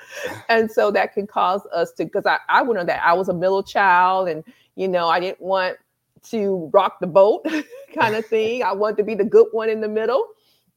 And 0.48 0.70
so 0.70 0.90
that 0.92 1.12
can 1.12 1.26
cause 1.26 1.62
us 1.72 1.92
to 1.92 2.04
because 2.04 2.26
I, 2.26 2.38
I 2.48 2.62
went 2.62 2.78
on 2.78 2.86
that 2.86 3.02
i 3.04 3.12
was 3.12 3.28
a 3.28 3.34
middle 3.34 3.62
child 3.62 4.28
and 4.28 4.42
you 4.76 4.88
know 4.88 5.08
i 5.08 5.20
didn't 5.20 5.40
want 5.40 5.76
to 6.24 6.70
rock 6.72 6.98
the 7.00 7.06
boat 7.06 7.46
kind 7.94 8.14
of 8.14 8.26
thing. 8.28 8.62
I 8.62 8.72
wanted 8.72 8.96
to 8.98 9.04
be 9.04 9.14
the 9.14 9.24
good 9.24 9.48
one 9.52 9.68
in 9.68 9.80
the 9.80 9.88
middle. 9.88 10.26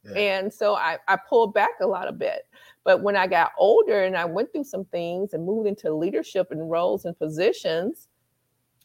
Yeah. 0.04 0.18
And 0.18 0.54
so 0.54 0.76
I, 0.76 0.98
I 1.08 1.18
pulled 1.30 1.54
back 1.54 1.72
a 1.82 1.88
lot 1.88 2.08
of 2.08 2.20
bit. 2.20 2.48
But 2.84 3.02
when 3.02 3.16
I 3.16 3.28
got 3.28 3.54
older 3.58 4.04
and 4.04 4.18
I 4.18 4.26
went 4.26 4.52
through 4.52 4.66
some 4.66 4.84
things 4.86 5.34
and 5.34 5.46
moved 5.46 5.68
into 5.68 5.94
leadership 5.94 6.52
and 6.52 6.70
roles 6.70 7.06
and 7.06 7.18
positions, 7.18 8.10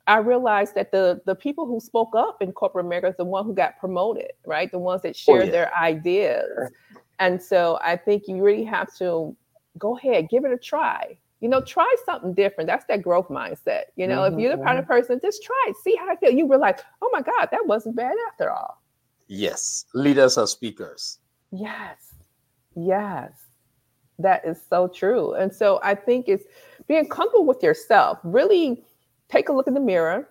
I 0.06 0.18
realized 0.18 0.74
that 0.76 0.92
the 0.92 1.20
the 1.26 1.34
people 1.34 1.66
who 1.66 1.80
spoke 1.80 2.14
up 2.16 2.40
in 2.40 2.52
corporate 2.52 2.86
America 2.86 3.08
is 3.08 3.16
the 3.16 3.24
one 3.24 3.44
who 3.44 3.54
got 3.54 3.78
promoted, 3.78 4.30
right? 4.46 4.70
The 4.70 4.78
ones 4.78 5.02
that 5.02 5.10
oh, 5.10 5.12
shared 5.12 5.42
oh, 5.42 5.44
yeah. 5.46 5.50
their 5.50 5.76
ideas. 5.76 6.70
And 7.18 7.42
so 7.42 7.78
I 7.82 7.96
think 7.96 8.28
you 8.28 8.42
really 8.42 8.64
have 8.64 8.94
to 8.98 9.36
go 9.76 9.98
ahead, 9.98 10.28
give 10.30 10.44
it 10.44 10.52
a 10.52 10.56
try 10.56 11.18
you 11.40 11.48
know, 11.48 11.60
try 11.60 11.94
something 12.04 12.34
different. 12.34 12.68
That's 12.68 12.84
that 12.86 13.02
growth 13.02 13.28
mindset. 13.28 13.82
You 13.96 14.06
know, 14.06 14.22
mm-hmm. 14.22 14.34
if 14.34 14.40
you're 14.40 14.56
the 14.56 14.62
kind 14.62 14.78
of 14.78 14.84
mm-hmm. 14.84 14.92
person, 14.92 15.20
just 15.22 15.42
try 15.42 15.64
it, 15.68 15.76
see 15.82 15.94
how 15.96 16.10
I 16.10 16.16
feel. 16.16 16.30
You 16.30 16.46
were 16.46 16.58
like, 16.58 16.80
oh 17.00 17.10
my 17.12 17.22
God, 17.22 17.48
that 17.50 17.66
wasn't 17.66 17.96
bad 17.96 18.14
after 18.30 18.50
all. 18.50 18.82
Yes. 19.28 19.84
Leaders 19.94 20.36
are 20.36 20.46
speakers. 20.46 21.18
Yes. 21.52 22.14
Yes. 22.74 23.30
That 24.18 24.44
is 24.44 24.60
so 24.68 24.88
true. 24.88 25.34
And 25.34 25.54
so 25.54 25.78
I 25.82 25.94
think 25.94 26.28
it's 26.28 26.44
being 26.88 27.08
comfortable 27.08 27.46
with 27.46 27.62
yourself. 27.62 28.18
Really 28.24 28.84
take 29.28 29.48
a 29.48 29.52
look 29.52 29.68
in 29.68 29.74
the 29.74 29.80
mirror 29.80 30.28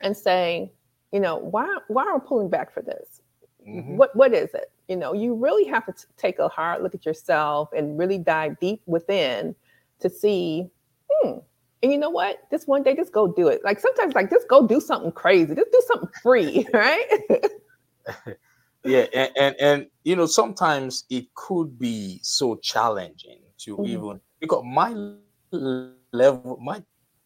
and 0.00 0.16
say, 0.16 0.72
you 1.12 1.18
know, 1.18 1.36
why 1.36 1.78
why 1.88 2.04
am 2.04 2.16
I 2.16 2.18
pulling 2.24 2.50
back 2.50 2.72
for 2.72 2.82
this? 2.82 3.20
Mm-hmm. 3.66 3.96
What 3.96 4.14
what 4.14 4.32
is 4.32 4.50
it? 4.54 4.70
You 4.88 4.96
know, 4.96 5.12
you 5.12 5.34
really 5.34 5.64
have 5.64 5.86
to 5.86 5.92
t- 5.92 6.04
take 6.16 6.38
a 6.38 6.48
hard 6.48 6.82
look 6.82 6.94
at 6.94 7.04
yourself 7.04 7.70
and 7.76 7.98
really 7.98 8.18
dive 8.18 8.60
deep 8.60 8.82
within 8.86 9.54
to 10.00 10.10
see, 10.10 10.68
hmm, 11.10 11.38
and 11.82 11.92
you 11.92 11.98
know 11.98 12.10
what? 12.10 12.38
This 12.50 12.66
one 12.66 12.82
day, 12.82 12.94
just 12.94 13.12
go 13.12 13.28
do 13.28 13.48
it. 13.48 13.60
Like 13.64 13.80
sometimes, 13.80 14.14
like 14.14 14.30
just 14.30 14.48
go 14.48 14.66
do 14.66 14.80
something 14.80 15.12
crazy. 15.12 15.54
Just 15.54 15.72
do 15.72 15.82
something 15.86 16.10
free, 16.22 16.66
right? 16.72 17.06
yeah, 18.84 19.06
and, 19.14 19.30
and, 19.36 19.56
and 19.60 19.86
you 20.04 20.16
know 20.16 20.26
sometimes 20.26 21.04
it 21.10 21.32
could 21.34 21.78
be 21.78 22.20
so 22.22 22.56
challenging 22.56 23.40
to 23.58 23.76
mm-hmm. 23.76 23.86
even 23.86 24.20
because 24.40 24.64
my 24.64 25.14
level, 26.12 26.58
my 26.60 26.82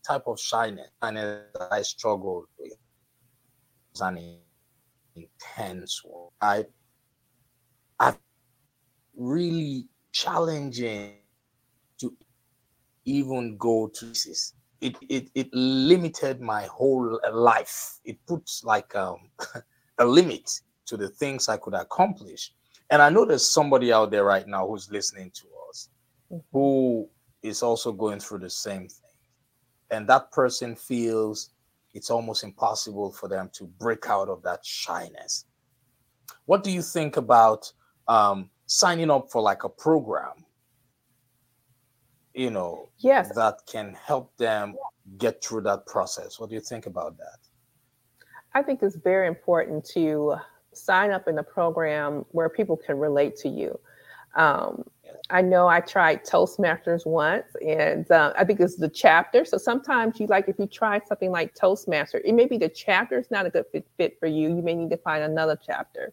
type 0.07 0.25
of 0.27 0.39
shyness, 0.41 0.89
and 1.01 1.19
I 1.71 1.83
struggled 1.83 2.47
with 2.59 2.73
was 3.93 4.01
an 4.01 4.39
intense 5.15 6.01
one. 6.05 6.31
I, 6.41 6.67
I 8.01 8.15
really 9.17 9.87
challenging 10.13 11.15
even 13.05 13.57
go 13.57 13.89
to 13.95 14.07
this. 14.07 14.55
It, 14.81 14.97
it 15.09 15.31
it 15.35 15.49
limited 15.53 16.41
my 16.41 16.65
whole 16.65 17.21
life. 17.33 18.01
It 18.05 18.19
puts 18.27 18.65
like 18.65 18.95
um, 18.97 19.31
a 19.99 20.05
limit 20.05 20.51
to 20.87 20.97
the 20.97 21.09
things 21.09 21.49
I 21.49 21.57
could 21.57 21.75
accomplish. 21.75 22.53
And 22.91 23.01
I 23.01 23.09
know 23.09 23.25
there's 23.25 23.49
somebody 23.49 23.93
out 23.93 24.11
there 24.11 24.25
right 24.25 24.47
now 24.47 24.67
who's 24.67 24.91
listening 24.91 25.31
to 25.35 25.45
us 25.69 25.89
mm-hmm. 26.33 26.41
who 26.53 27.09
is 27.43 27.63
also 27.63 27.93
going 27.93 28.21
through 28.21 28.41
the 28.41 28.51
same 28.51 28.89
thing. 28.89 29.11
And 29.91 30.09
that 30.09 30.31
person 30.33 30.75
feels 30.75 31.51
it's 31.95 32.11
almost 32.11 32.45
impossible 32.45 33.13
for 33.13 33.29
them 33.29 33.51
to 33.55 33.65
break 33.65 34.09
out 34.09 34.29
of 34.29 34.43
that 34.43 34.65
shyness. 34.65 35.45
What 36.47 36.65
do 36.65 36.71
you 36.71 36.83
think 36.83 37.17
about 37.19 37.71
um, 38.09 38.49
signing 38.67 39.11
up 39.11 39.31
for 39.31 39.43
like 39.43 39.65
a 39.65 39.69
program? 39.69 40.45
You 42.35 42.51
know, 42.51 42.89
yes, 42.99 43.35
that 43.35 43.61
can 43.67 43.95
help 43.95 44.37
them 44.37 44.75
get 45.19 45.45
through 45.45 45.63
that 45.63 45.87
process. 45.87 46.41
What 46.41 46.49
do 46.49 46.55
you 46.55 46.61
think 46.61 46.87
about 46.87 47.19
that? 47.19 47.39
I 48.55 48.63
think 48.63 48.83
it's 48.83 48.97
very 48.97 49.29
important 49.29 49.85
to 49.95 50.37
sign 50.73 51.11
up 51.11 51.29
in 51.29 51.39
a 51.39 51.43
program 51.43 52.25
where 52.31 52.49
people 52.49 52.77
can 52.77 52.99
relate 52.99 53.37
to 53.37 53.49
you. 53.49 53.79
Um, 54.35 54.85
I 55.31 55.43
know 55.43 55.69
I 55.69 55.81
tried 55.81 56.25
Toastmasters 56.25 57.07
once, 57.07 57.47
and 57.67 58.11
uh, 58.11 58.33
I 58.37 58.45
think 58.45 58.61
it's 58.61 58.77
the 58.77 58.89
chapter. 58.89 59.45
So 59.45 59.59
sometimes 59.59 60.19
you 60.19 60.27
like 60.27 60.49
if 60.49 60.59
you 60.59 60.67
try 60.67 61.01
something 61.07 61.31
like 61.31 61.55
Toastmaster, 61.55 62.21
it 62.25 62.35
may 62.35 62.47
be 62.47 62.59
the 62.59 62.69
chapter 62.69 63.19
is 63.19 63.31
not 63.31 63.47
a 63.47 63.51
good 63.51 63.67
fit, 63.73 63.87
fit 63.97 64.19
for 64.19 64.27
you. 64.27 64.55
You 64.55 64.63
may 64.63 64.75
need 64.75 64.91
to 64.91 64.97
find 64.97 65.23
another 65.23 65.59
chapter. 65.65 66.13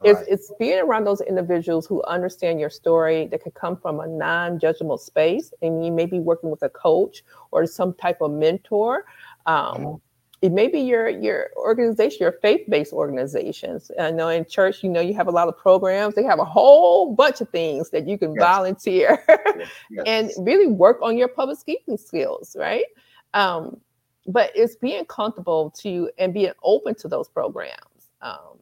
Right. 0.00 0.16
It's, 0.16 0.28
it's 0.28 0.52
being 0.58 0.78
around 0.78 1.04
those 1.04 1.20
individuals 1.20 1.86
who 1.86 2.02
understand 2.04 2.58
your 2.58 2.70
story 2.70 3.26
that 3.28 3.42
could 3.42 3.54
come 3.54 3.76
from 3.76 4.00
a 4.00 4.06
non-judgmental 4.06 4.98
space, 4.98 5.52
and 5.62 5.84
you 5.84 5.92
may 5.92 6.06
be 6.06 6.18
working 6.18 6.50
with 6.50 6.62
a 6.62 6.70
coach 6.70 7.22
or 7.50 7.66
some 7.66 7.94
type 7.94 8.20
of 8.20 8.30
mentor. 8.30 9.04
Um, 9.46 9.76
mm-hmm 9.76 9.94
it 10.42 10.52
may 10.52 10.68
be 10.68 10.80
your 10.80 11.08
your 11.08 11.50
organization, 11.56 12.18
your 12.20 12.32
faith-based 12.40 12.92
organizations. 12.92 13.90
I 13.98 14.10
know 14.10 14.28
in 14.28 14.46
church, 14.46 14.82
you 14.82 14.88
know, 14.88 15.00
you 15.00 15.12
have 15.14 15.28
a 15.28 15.30
lot 15.30 15.48
of 15.48 15.58
programs. 15.58 16.14
They 16.14 16.24
have 16.24 16.38
a 16.38 16.44
whole 16.44 17.14
bunch 17.14 17.40
of 17.40 17.50
things 17.50 17.90
that 17.90 18.08
you 18.08 18.16
can 18.16 18.34
yes. 18.34 18.42
volunteer 18.42 19.22
yes. 19.28 19.68
and 20.06 20.30
really 20.38 20.66
work 20.66 20.98
on 21.02 21.18
your 21.18 21.28
public 21.28 21.58
speaking 21.58 21.98
skills, 21.98 22.56
right? 22.58 22.86
Um, 23.34 23.80
but 24.26 24.50
it's 24.54 24.76
being 24.76 25.04
comfortable 25.04 25.70
to 25.82 26.10
and 26.18 26.32
being 26.32 26.52
open 26.62 26.94
to 26.96 27.08
those 27.08 27.28
programs. 27.28 28.08
Um, 28.22 28.58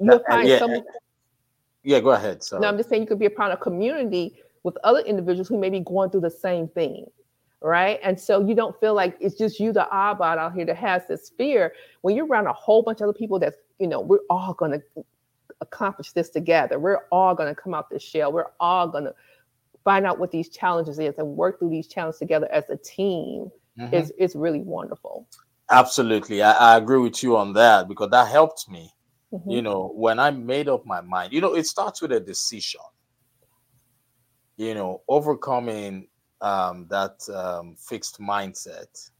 you'll 0.00 0.22
find 0.28 0.48
yeah. 0.48 0.66
Yeah, 1.82 2.00
go 2.00 2.10
ahead. 2.10 2.42
So 2.42 2.58
no, 2.58 2.68
I'm 2.68 2.78
just 2.78 2.88
saying 2.88 3.02
you 3.02 3.08
could 3.08 3.18
be 3.18 3.26
a 3.26 3.30
part 3.30 3.52
of 3.52 3.58
a 3.58 3.62
community 3.62 4.40
with 4.62 4.76
other 4.84 5.00
individuals 5.00 5.48
who 5.48 5.58
may 5.58 5.68
be 5.68 5.80
going 5.80 6.08
through 6.08 6.22
the 6.22 6.30
same 6.30 6.68
thing 6.68 7.06
right? 7.64 7.98
And 8.02 8.20
so 8.20 8.46
you 8.46 8.54
don't 8.54 8.78
feel 8.78 8.92
like 8.92 9.16
it's 9.20 9.36
just 9.36 9.58
you, 9.58 9.72
the 9.72 9.88
oddball 9.90 10.36
out 10.36 10.54
here 10.54 10.66
that 10.66 10.76
has 10.76 11.06
this 11.08 11.30
fear. 11.30 11.72
When 12.02 12.14
you're 12.14 12.26
around 12.26 12.46
a 12.46 12.52
whole 12.52 12.82
bunch 12.82 13.00
of 13.00 13.04
other 13.04 13.14
people 13.14 13.38
that's, 13.38 13.56
you 13.78 13.86
know, 13.86 14.00
we're 14.00 14.20
all 14.28 14.52
going 14.52 14.72
to 14.72 14.82
accomplish 15.62 16.12
this 16.12 16.28
together. 16.28 16.78
We're 16.78 17.06
all 17.10 17.34
going 17.34 17.52
to 17.52 17.58
come 17.58 17.72
out 17.72 17.88
this 17.88 18.02
shell. 18.02 18.32
We're 18.32 18.50
all 18.60 18.86
going 18.86 19.04
to 19.04 19.14
find 19.82 20.04
out 20.04 20.18
what 20.18 20.30
these 20.30 20.50
challenges 20.50 20.98
is 20.98 21.16
and 21.16 21.26
work 21.26 21.58
through 21.58 21.70
these 21.70 21.86
challenges 21.86 22.18
together 22.18 22.52
as 22.52 22.64
a 22.68 22.76
team. 22.76 23.50
Mm-hmm. 23.78 23.92
Is 23.92 24.12
it's 24.18 24.36
really 24.36 24.60
wonderful. 24.60 25.26
Absolutely, 25.68 26.42
I, 26.42 26.52
I, 26.52 26.76
agree 26.76 26.98
with 26.98 27.24
you 27.24 27.36
on 27.36 27.54
that 27.54 27.88
because 27.88 28.10
that 28.10 28.28
helped 28.28 28.70
me. 28.70 28.93
Mm-hmm. 29.34 29.50
You 29.50 29.62
know, 29.62 29.90
when 29.94 30.20
I 30.20 30.30
made 30.30 30.68
up 30.68 30.86
my 30.86 31.00
mind, 31.00 31.32
you 31.32 31.40
know, 31.40 31.54
it 31.54 31.66
starts 31.66 32.00
with 32.00 32.12
a 32.12 32.20
decision. 32.20 32.80
You 34.56 34.74
know, 34.74 35.02
overcoming 35.08 36.06
um, 36.40 36.86
that 36.88 37.28
um, 37.34 37.74
fixed 37.76 38.20
mindset 38.20 39.10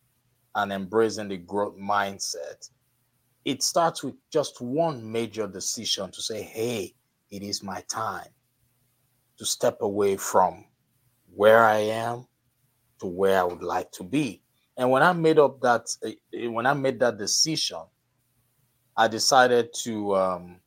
and 0.55 0.72
embracing 0.72 1.29
the 1.29 1.37
growth 1.38 1.77
mindset, 1.77 2.70
it 3.44 3.64
starts 3.64 4.05
with 4.05 4.14
just 4.31 4.61
one 4.61 5.11
major 5.11 5.48
decision 5.48 6.12
to 6.12 6.22
say, 6.22 6.42
hey, 6.42 6.94
it 7.33 7.42
is 7.42 7.64
my 7.64 7.83
time 7.88 8.29
to 9.37 9.44
step 9.44 9.79
away 9.81 10.16
from 10.16 10.64
where 11.35 11.64
I 11.64 11.79
am 11.79 12.29
to 13.00 13.07
where 13.07 13.40
I 13.40 13.42
would 13.42 13.64
like 13.64 13.90
to 13.92 14.05
be. 14.05 14.42
And 14.77 14.92
when 14.92 15.03
I 15.03 15.12
made 15.12 15.40
up 15.40 15.61
that, 15.62 15.88
uh, 16.07 16.50
when 16.50 16.66
I 16.66 16.74
made 16.74 17.00
that 17.00 17.18
decision, 17.18 17.81
I 18.96 19.09
decided 19.09 19.72
to 19.83 20.14
um, 20.14 20.61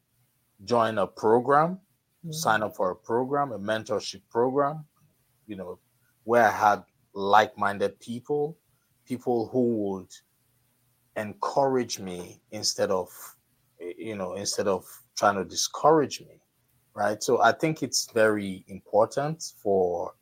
join 0.65 0.97
a 0.97 1.07
program, 1.07 1.79
mm-hmm. 2.25 2.31
sign 2.31 2.63
up 2.63 2.75
for 2.75 2.91
a 2.91 2.95
program, 2.95 3.51
a 3.51 3.59
mentorship 3.59 4.21
program, 4.29 4.85
you 5.45 5.55
know, 5.55 5.79
where 6.23 6.47
I 6.47 6.51
had 6.51 6.83
like-minded 7.13 7.99
people, 7.99 8.57
people 9.05 9.47
who 9.47 9.75
would 9.77 10.09
encourage 11.17 11.99
me 11.99 12.39
instead 12.51 12.91
of 12.91 13.09
you 13.79 14.15
know 14.15 14.33
instead 14.33 14.67
of 14.67 14.85
trying 15.17 15.35
to 15.35 15.43
discourage 15.43 16.21
me 16.21 16.39
right 16.93 17.23
so 17.23 17.41
i 17.41 17.51
think 17.51 17.81
it's 17.81 18.11
very 18.11 18.63
important 18.67 19.43
for 19.61 20.13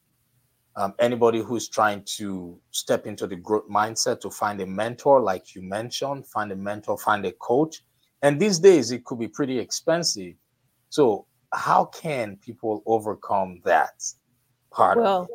um, 0.77 0.93
anybody 0.99 1.39
who's 1.39 1.69
trying 1.69 2.03
to 2.03 2.59
step 2.71 3.05
into 3.05 3.27
the 3.27 3.35
growth 3.35 3.67
mindset 3.69 4.19
to 4.21 4.29
find 4.29 4.59
a 4.61 4.65
mentor 4.65 5.21
like 5.21 5.53
you 5.53 5.61
mentioned 5.61 6.25
find 6.27 6.51
a 6.51 6.55
mentor 6.55 6.97
find 6.97 7.25
a 7.25 7.31
coach 7.33 7.83
and 8.21 8.39
these 8.39 8.59
days 8.59 8.91
it 8.91 9.03
could 9.05 9.19
be 9.19 9.27
pretty 9.27 9.59
expensive 9.59 10.33
so 10.89 11.25
how 11.53 11.85
can 11.85 12.37
people 12.37 12.83
overcome 12.85 13.61
that 13.63 14.03
part 14.71 14.97
well 14.97 15.27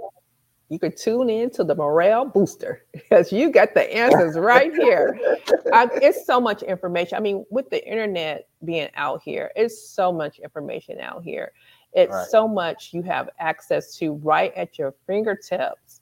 you 0.70 0.78
can 0.78 0.94
tune 0.94 1.28
in 1.28 1.50
to 1.50 1.64
the 1.64 1.74
morale 1.74 2.24
booster 2.24 2.84
because 2.92 3.32
you 3.32 3.50
got 3.50 3.74
the 3.74 3.92
answers 3.94 4.38
right 4.38 4.72
here. 4.72 5.18
I, 5.72 5.88
it's 5.94 6.24
so 6.24 6.40
much 6.40 6.62
information. 6.62 7.18
I 7.18 7.20
mean, 7.20 7.44
with 7.50 7.68
the 7.70 7.84
internet 7.86 8.48
being 8.64 8.88
out 8.94 9.20
here, 9.22 9.50
it's 9.56 9.90
so 9.90 10.12
much 10.12 10.38
information 10.38 11.00
out 11.00 11.24
here. 11.24 11.52
It's 11.92 12.12
right. 12.12 12.26
so 12.28 12.46
much 12.46 12.90
you 12.92 13.02
have 13.02 13.28
access 13.40 13.96
to 13.96 14.12
right 14.14 14.54
at 14.54 14.78
your 14.78 14.94
fingertips 15.08 16.00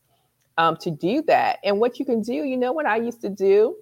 um, 0.59 0.77
to 0.77 0.91
do 0.91 1.23
that. 1.23 1.61
And 1.65 1.81
what 1.81 1.99
you 1.99 2.05
can 2.05 2.21
do, 2.21 2.35
you 2.35 2.59
know 2.59 2.73
what 2.73 2.85
I 2.85 2.97
used 2.97 3.23
to 3.23 3.31
do? 3.31 3.75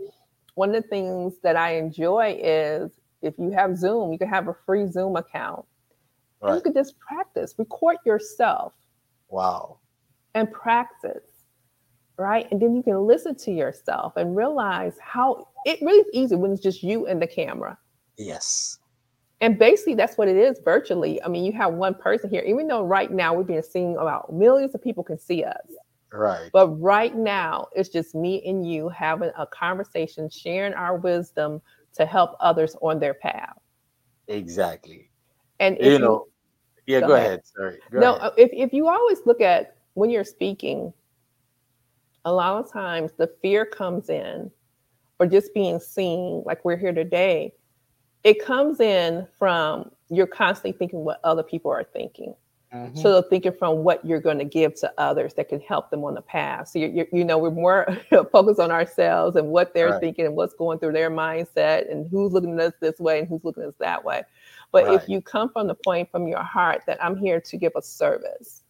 One 0.56 0.74
of 0.74 0.82
the 0.82 0.88
things 0.88 1.38
that 1.42 1.56
I 1.56 1.76
enjoy 1.76 2.38
is 2.42 2.90
if 3.22 3.34
you 3.38 3.50
have 3.52 3.78
Zoom, 3.78 4.12
you 4.12 4.18
can 4.18 4.28
have 4.28 4.48
a 4.48 4.56
free 4.66 4.86
Zoom 4.86 5.16
account. 5.16 5.64
Right. 6.42 6.56
you 6.56 6.60
can 6.60 6.74
just 6.74 6.98
practice, 6.98 7.54
record 7.56 7.96
yourself. 8.04 8.74
Wow 9.30 9.78
and 10.36 10.52
practice, 10.52 11.46
right? 12.18 12.46
And 12.52 12.60
then 12.60 12.76
you 12.76 12.82
can 12.82 13.06
listen 13.06 13.34
to 13.36 13.50
yourself 13.50 14.12
and 14.16 14.36
realize 14.36 14.96
how 15.00 15.48
it 15.64 15.80
really 15.80 16.00
is 16.00 16.06
easy 16.12 16.36
when 16.36 16.52
it's 16.52 16.62
just 16.62 16.82
you 16.82 17.06
and 17.06 17.20
the 17.20 17.26
camera. 17.26 17.78
Yes. 18.18 18.78
And 19.40 19.58
basically, 19.58 19.94
that's 19.94 20.18
what 20.18 20.28
it 20.28 20.36
is 20.36 20.60
virtually. 20.62 21.22
I 21.22 21.28
mean, 21.28 21.44
you 21.44 21.52
have 21.52 21.72
one 21.72 21.94
person 21.94 22.28
here, 22.28 22.42
even 22.42 22.68
though 22.68 22.82
right 22.84 23.10
now 23.10 23.32
we're 23.32 23.44
being 23.44 23.62
seen 23.62 23.96
about 23.96 24.32
millions 24.32 24.74
of 24.74 24.82
people 24.82 25.02
can 25.02 25.18
see 25.18 25.42
us. 25.42 25.66
Right. 26.16 26.50
But 26.52 26.68
right 26.80 27.14
now, 27.14 27.68
it's 27.74 27.88
just 27.88 28.14
me 28.14 28.42
and 28.46 28.68
you 28.68 28.88
having 28.88 29.30
a 29.36 29.46
conversation, 29.46 30.30
sharing 30.30 30.72
our 30.74 30.96
wisdom 30.96 31.60
to 31.94 32.06
help 32.06 32.36
others 32.40 32.76
on 32.80 32.98
their 32.98 33.14
path. 33.14 33.56
Exactly. 34.28 35.10
And 35.60 35.76
you 35.80 35.98
know, 35.98 36.26
yeah, 36.86 37.00
go, 37.00 37.08
go 37.08 37.14
ahead. 37.14 37.26
ahead. 37.26 37.46
Sorry. 37.46 37.78
Go 37.90 38.00
no, 38.00 38.14
ahead. 38.16 38.30
Uh, 38.30 38.34
if 38.36 38.50
if 38.52 38.72
you 38.72 38.88
always 38.88 39.18
look 39.26 39.40
at 39.40 39.76
when 39.94 40.10
you're 40.10 40.24
speaking, 40.24 40.92
a 42.24 42.32
lot 42.32 42.64
of 42.64 42.70
times 42.72 43.12
the 43.16 43.30
fear 43.40 43.64
comes 43.64 44.08
in, 44.08 44.50
or 45.18 45.26
just 45.26 45.54
being 45.54 45.78
seen, 45.78 46.42
like 46.44 46.64
we're 46.64 46.76
here 46.76 46.92
today, 46.92 47.52
it 48.24 48.44
comes 48.44 48.80
in 48.80 49.26
from 49.38 49.90
you're 50.08 50.26
constantly 50.26 50.76
thinking 50.76 51.04
what 51.04 51.20
other 51.24 51.42
people 51.42 51.70
are 51.70 51.84
thinking. 51.84 52.34
Mm-hmm. 52.76 53.00
So 53.00 53.22
thinking 53.22 53.52
from 53.52 53.78
what 53.78 54.04
you're 54.04 54.20
going 54.20 54.38
to 54.38 54.44
give 54.44 54.74
to 54.76 54.92
others 54.98 55.34
that 55.34 55.48
can 55.48 55.60
help 55.60 55.90
them 55.90 56.04
on 56.04 56.14
the 56.14 56.22
path. 56.22 56.68
So 56.68 56.78
you 56.78 56.88
you 56.88 57.06
you 57.12 57.24
know 57.24 57.38
we're 57.38 57.50
more 57.50 57.86
focused 58.32 58.60
on 58.60 58.70
ourselves 58.70 59.36
and 59.36 59.48
what 59.48 59.74
they're 59.74 59.90
right. 59.90 60.00
thinking 60.00 60.26
and 60.26 60.36
what's 60.36 60.54
going 60.54 60.78
through 60.78 60.92
their 60.92 61.10
mindset 61.10 61.90
and 61.90 62.08
who's 62.10 62.32
looking 62.32 62.54
at 62.54 62.66
us 62.66 62.72
this 62.80 62.98
way 62.98 63.20
and 63.20 63.28
who's 63.28 63.44
looking 63.44 63.62
at 63.62 63.70
us 63.70 63.74
that 63.78 64.04
way. 64.04 64.22
But 64.72 64.86
right. 64.86 64.94
if 64.94 65.08
you 65.08 65.22
come 65.22 65.50
from 65.50 65.66
the 65.68 65.74
point 65.74 66.10
from 66.10 66.26
your 66.28 66.42
heart 66.42 66.82
that 66.86 67.02
I'm 67.02 67.16
here 67.16 67.40
to 67.40 67.56
give 67.56 67.72
a 67.76 67.82
service, 67.82 68.62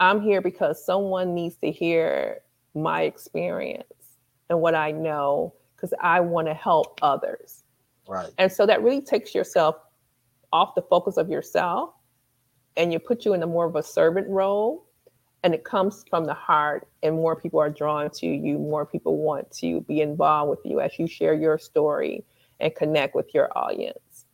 I'm 0.00 0.20
here 0.20 0.40
because 0.40 0.84
someone 0.84 1.34
needs 1.34 1.56
to 1.56 1.70
hear 1.70 2.40
my 2.74 3.02
experience 3.02 3.84
and 4.48 4.60
what 4.60 4.74
I 4.74 4.92
know 4.92 5.54
because 5.74 5.92
I 6.00 6.20
want 6.20 6.46
to 6.46 6.54
help 6.54 6.98
others. 7.02 7.64
Right. 8.08 8.30
And 8.38 8.50
so 8.50 8.66
that 8.66 8.82
really 8.82 9.00
takes 9.00 9.34
yourself 9.34 9.76
off 10.52 10.74
the 10.74 10.82
focus 10.82 11.16
of 11.16 11.28
yourself 11.28 11.95
and 12.76 12.92
you 12.92 12.98
put 12.98 13.24
you 13.24 13.34
in 13.34 13.42
a 13.42 13.46
more 13.46 13.66
of 13.66 13.76
a 13.76 13.82
servant 13.82 14.28
role 14.28 14.86
and 15.42 15.54
it 15.54 15.64
comes 15.64 16.04
from 16.08 16.24
the 16.24 16.34
heart 16.34 16.88
and 17.02 17.14
more 17.14 17.36
people 17.36 17.60
are 17.60 17.70
drawn 17.70 18.10
to 18.10 18.26
you 18.26 18.58
more 18.58 18.86
people 18.86 19.18
want 19.18 19.50
to 19.50 19.80
be 19.82 20.00
involved 20.00 20.50
with 20.50 20.60
you 20.64 20.80
as 20.80 20.98
you 20.98 21.06
share 21.06 21.34
your 21.34 21.58
story 21.58 22.24
and 22.60 22.74
connect 22.74 23.14
with 23.14 23.34
your 23.34 23.50
audience. 23.56 24.26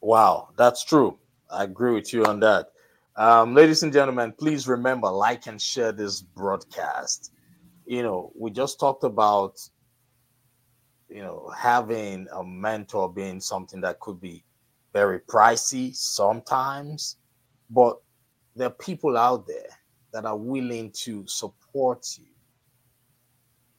Wow 0.00 0.48
that's 0.56 0.84
true. 0.84 1.18
I 1.50 1.64
agree 1.64 1.94
with 1.94 2.12
you 2.12 2.24
on 2.24 2.40
that. 2.40 2.68
Um, 3.16 3.54
ladies 3.54 3.82
and 3.82 3.92
gentlemen, 3.92 4.32
please 4.32 4.68
remember, 4.68 5.10
like 5.10 5.46
and 5.48 5.60
share 5.60 5.90
this 5.90 6.22
broadcast. 6.22 7.32
You 7.84 8.04
know, 8.04 8.32
we 8.36 8.52
just 8.52 8.78
talked 8.78 9.02
about 9.02 9.58
you 11.10 11.22
know, 11.22 11.50
having 11.56 12.28
a 12.32 12.44
mentor 12.44 13.12
being 13.12 13.40
something 13.40 13.80
that 13.80 13.98
could 14.00 14.20
be 14.20 14.44
very 14.92 15.18
pricey 15.18 15.94
sometimes, 15.94 17.16
but 17.70 17.96
there 18.56 18.66
are 18.66 18.70
people 18.70 19.16
out 19.16 19.46
there 19.46 19.70
that 20.12 20.24
are 20.24 20.36
willing 20.36 20.90
to 20.90 21.24
support 21.26 22.06
you 22.18 22.26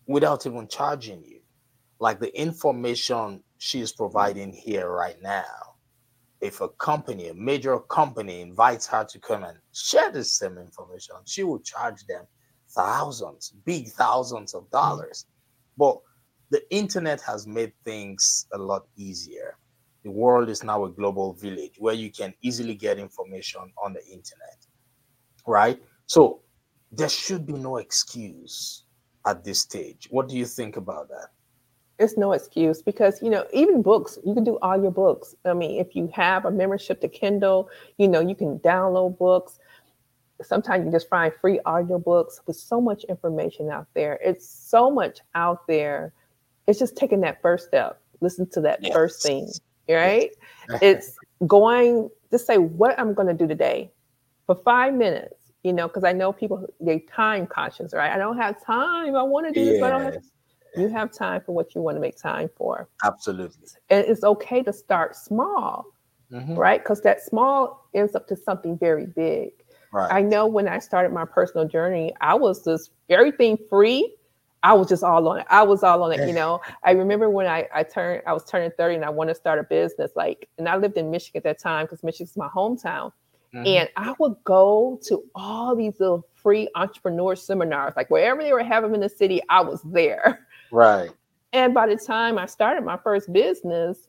without 0.07 0.45
even 0.45 0.67
charging 0.67 1.23
you. 1.23 1.39
Like 1.99 2.19
the 2.19 2.35
information 2.39 3.43
she 3.57 3.81
is 3.81 3.91
providing 3.91 4.53
here 4.53 4.89
right 4.89 5.21
now. 5.21 5.75
If 6.39 6.61
a 6.61 6.69
company, 6.69 7.27
a 7.27 7.33
major 7.35 7.77
company, 7.79 8.41
invites 8.41 8.87
her 8.87 9.03
to 9.03 9.19
come 9.19 9.43
and 9.43 9.57
share 9.73 10.11
the 10.11 10.23
same 10.23 10.57
information, 10.57 11.17
she 11.25 11.43
will 11.43 11.59
charge 11.59 12.03
them 12.07 12.25
thousands, 12.69 13.53
big 13.65 13.89
thousands 13.89 14.55
of 14.55 14.63
hmm. 14.63 14.69
dollars. 14.71 15.25
But 15.77 15.99
the 16.49 16.63
internet 16.75 17.21
has 17.21 17.45
made 17.45 17.73
things 17.85 18.47
a 18.53 18.57
lot 18.57 18.87
easier. 18.97 19.57
The 20.03 20.11
world 20.11 20.49
is 20.49 20.63
now 20.63 20.85
a 20.85 20.89
global 20.89 21.33
village 21.33 21.75
where 21.77 21.93
you 21.93 22.11
can 22.11 22.33
easily 22.41 22.73
get 22.73 22.97
information 22.97 23.71
on 23.83 23.93
the 23.93 24.03
internet, 24.05 24.65
right? 25.45 25.81
So 26.07 26.41
there 26.91 27.09
should 27.09 27.45
be 27.45 27.53
no 27.53 27.77
excuse 27.77 28.83
at 29.25 29.43
this 29.43 29.61
stage. 29.61 30.07
What 30.09 30.27
do 30.27 30.37
you 30.37 30.45
think 30.45 30.77
about 30.77 31.09
that? 31.09 31.27
It's 31.99 32.17
no 32.17 32.31
excuse 32.31 32.81
because 32.81 33.21
you 33.21 33.29
know 33.29 33.45
even 33.53 33.83
books 33.83 34.17
you 34.25 34.33
can 34.33 34.43
do 34.43 34.57
all 34.63 34.81
your 34.81 34.91
books. 34.91 35.35
I 35.45 35.53
mean, 35.53 35.79
if 35.79 35.95
you 35.95 36.09
have 36.13 36.45
a 36.45 36.51
membership 36.51 36.99
to 37.01 37.07
Kindle, 37.07 37.69
you 37.97 38.07
know 38.07 38.19
you 38.19 38.33
can 38.35 38.57
download 38.59 39.19
books. 39.19 39.59
Sometimes 40.41 40.85
you 40.85 40.91
just 40.91 41.07
find 41.09 41.31
free 41.31 41.59
audiobooks 41.65 42.39
with 42.47 42.55
so 42.55 42.81
much 42.81 43.03
information 43.03 43.69
out 43.69 43.85
there. 43.93 44.19
It's 44.23 44.49
so 44.49 44.89
much 44.89 45.19
out 45.35 45.67
there. 45.67 46.13
It's 46.65 46.79
just 46.79 46.97
taking 46.97 47.21
that 47.21 47.39
first 47.43 47.67
step. 47.67 48.01
Listen 48.19 48.49
to 48.49 48.61
that 48.61 48.79
yes. 48.81 48.93
first 48.93 49.21
thing, 49.21 49.47
right? 49.89 50.31
it's 50.81 51.17
going 51.47 52.09
to 52.31 52.39
say 52.39 52.57
what 52.57 52.97
I'm 52.99 53.13
going 53.13 53.27
to 53.27 53.33
do 53.33 53.47
today 53.47 53.91
for 54.45 54.55
five 54.55 54.93
minutes 54.93 55.41
you 55.63 55.73
know, 55.73 55.87
because 55.87 56.03
I 56.03 56.11
know 56.11 56.33
people 56.33 56.65
they 56.79 56.99
time 56.99 57.45
conscious, 57.45 57.93
right? 57.93 58.11
I 58.11 58.17
don't 58.17 58.37
have 58.37 58.63
time. 58.63 59.15
I 59.15 59.23
want 59.23 59.47
to 59.47 59.53
do 59.53 59.59
yes. 59.59 59.73
this, 59.73 59.81
but 59.81 59.93
I 59.93 59.97
don't 59.97 60.13
have. 60.13 60.23
You 60.77 60.87
have 60.87 61.11
time 61.11 61.41
for 61.45 61.53
what 61.53 61.75
you 61.75 61.81
want 61.81 61.97
to 61.97 62.01
make 62.01 62.17
time 62.17 62.49
for. 62.55 62.87
Absolutely. 63.03 63.67
And 63.89 64.05
it's 64.07 64.23
okay 64.23 64.63
to 64.63 64.71
start 64.71 65.17
small, 65.17 65.85
mm-hmm. 66.31 66.55
right? 66.55 66.81
Because 66.81 67.01
that 67.01 67.21
small 67.21 67.89
ends 67.93 68.15
up 68.15 68.25
to 68.29 68.37
something 68.37 68.77
very 68.77 69.05
big. 69.05 69.51
Right. 69.91 70.09
I 70.09 70.21
know 70.21 70.47
when 70.47 70.69
I 70.69 70.79
started 70.79 71.11
my 71.11 71.25
personal 71.25 71.67
journey, 71.67 72.13
I 72.21 72.35
was 72.35 72.63
just 72.63 72.91
everything 73.09 73.57
free. 73.69 74.15
I 74.63 74.73
was 74.73 74.87
just 74.87 75.03
all 75.03 75.27
on 75.27 75.39
it. 75.39 75.47
I 75.49 75.63
was 75.63 75.83
all 75.83 76.03
on 76.03 76.11
it. 76.11 76.27
You 76.27 76.33
know, 76.33 76.61
I 76.83 76.91
remember 76.91 77.29
when 77.29 77.47
I, 77.47 77.67
I 77.73 77.83
turned, 77.83 78.21
I 78.27 78.33
was 78.33 78.45
turning 78.45 78.71
30 78.77 78.95
and 78.95 79.05
I 79.05 79.09
wanted 79.09 79.33
to 79.33 79.39
start 79.39 79.59
a 79.59 79.63
business. 79.63 80.11
Like, 80.15 80.47
and 80.57 80.69
I 80.69 80.77
lived 80.77 80.97
in 80.97 81.09
Michigan 81.09 81.39
at 81.39 81.43
that 81.43 81.59
time 81.59 81.85
because 81.85 82.03
Michigan's 82.03 82.37
my 82.37 82.47
hometown. 82.47 83.11
Mm-hmm. 83.53 83.67
And 83.67 83.89
I 83.97 84.13
would 84.19 84.35
go 84.43 84.99
to 85.07 85.23
all 85.35 85.75
these 85.75 85.99
little 85.99 86.25
free 86.35 86.69
entrepreneur 86.75 87.35
seminars, 87.35 87.93
like 87.97 88.09
wherever 88.09 88.41
they 88.41 88.53
were 88.53 88.63
having 88.63 88.93
in 88.93 89.01
the 89.01 89.09
city, 89.09 89.41
I 89.49 89.61
was 89.61 89.81
there. 89.83 90.47
Right. 90.71 91.09
And 91.53 91.73
by 91.73 91.87
the 91.87 91.97
time 91.97 92.37
I 92.37 92.45
started 92.45 92.85
my 92.85 92.97
first 92.97 93.33
business, 93.33 94.07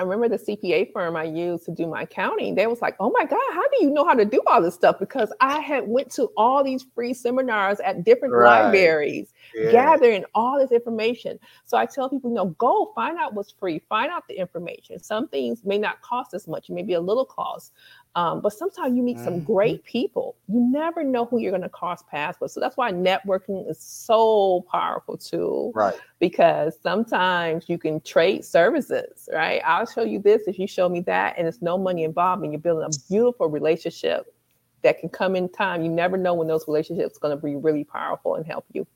I 0.00 0.02
remember 0.02 0.34
the 0.34 0.42
CPA 0.42 0.94
firm 0.94 1.14
I 1.14 1.24
used 1.24 1.66
to 1.66 1.72
do 1.72 1.86
my 1.86 2.02
accounting. 2.02 2.54
They 2.54 2.66
was 2.66 2.80
like, 2.80 2.96
"Oh 2.98 3.10
my 3.10 3.26
God, 3.26 3.38
how 3.52 3.68
do 3.68 3.84
you 3.84 3.90
know 3.90 4.06
how 4.06 4.14
to 4.14 4.24
do 4.24 4.40
all 4.46 4.62
this 4.62 4.74
stuff?" 4.74 4.98
Because 4.98 5.30
I 5.42 5.60
had 5.60 5.86
went 5.86 6.10
to 6.12 6.30
all 6.38 6.64
these 6.64 6.86
free 6.94 7.12
seminars 7.12 7.80
at 7.80 8.02
different 8.02 8.32
right. 8.32 8.62
libraries, 8.64 9.34
yeah. 9.54 9.70
gathering 9.70 10.24
all 10.34 10.58
this 10.58 10.72
information. 10.72 11.38
So 11.66 11.76
I 11.76 11.84
tell 11.84 12.08
people, 12.08 12.30
you 12.30 12.36
know, 12.36 12.46
go 12.46 12.92
find 12.94 13.18
out 13.18 13.34
what's 13.34 13.52
free, 13.52 13.82
find 13.90 14.10
out 14.10 14.26
the 14.26 14.38
information. 14.38 15.02
Some 15.02 15.28
things 15.28 15.66
may 15.66 15.76
not 15.76 16.00
cost 16.00 16.32
as 16.32 16.48
much, 16.48 16.70
maybe 16.70 16.94
a 16.94 17.00
little 17.00 17.26
cost, 17.26 17.74
um, 18.16 18.40
but 18.40 18.52
sometimes 18.52 18.96
you 18.96 19.02
meet 19.02 19.16
mm-hmm. 19.16 19.24
some 19.24 19.40
great 19.44 19.84
people. 19.84 20.34
You 20.48 20.60
never 20.60 21.04
know 21.04 21.26
who 21.26 21.38
you're 21.38 21.52
going 21.52 21.62
to 21.62 21.68
cross 21.68 22.02
paths 22.10 22.40
with. 22.40 22.50
So 22.50 22.58
that's 22.58 22.76
why 22.76 22.90
networking 22.90 23.70
is 23.70 23.78
so 23.78 24.64
powerful 24.70 25.16
too. 25.16 25.70
Right. 25.74 25.94
Because 26.18 26.76
sometimes 26.82 27.68
you 27.68 27.78
can 27.78 28.00
trade 28.00 28.44
services, 28.44 29.28
right? 29.32 29.62
I'll 29.64 29.86
show 29.86 30.02
you 30.02 30.18
this 30.18 30.42
if 30.48 30.58
you 30.58 30.66
show 30.66 30.88
me 30.88 31.00
that, 31.02 31.36
and 31.38 31.46
it's 31.46 31.62
no 31.62 31.78
money 31.78 32.02
involved, 32.02 32.42
and 32.42 32.52
you're 32.52 32.60
building 32.60 32.84
a 32.84 33.08
beautiful 33.08 33.48
relationship 33.48 34.34
that 34.82 34.98
can 34.98 35.08
come 35.08 35.36
in 35.36 35.48
time. 35.48 35.84
You 35.84 35.90
never 35.90 36.16
know 36.16 36.34
when 36.34 36.48
those 36.48 36.66
relationships 36.66 37.16
going 37.18 37.36
to 37.36 37.42
be 37.42 37.54
really 37.54 37.84
powerful 37.84 38.34
and 38.34 38.44
help 38.44 38.64
you. 38.72 38.86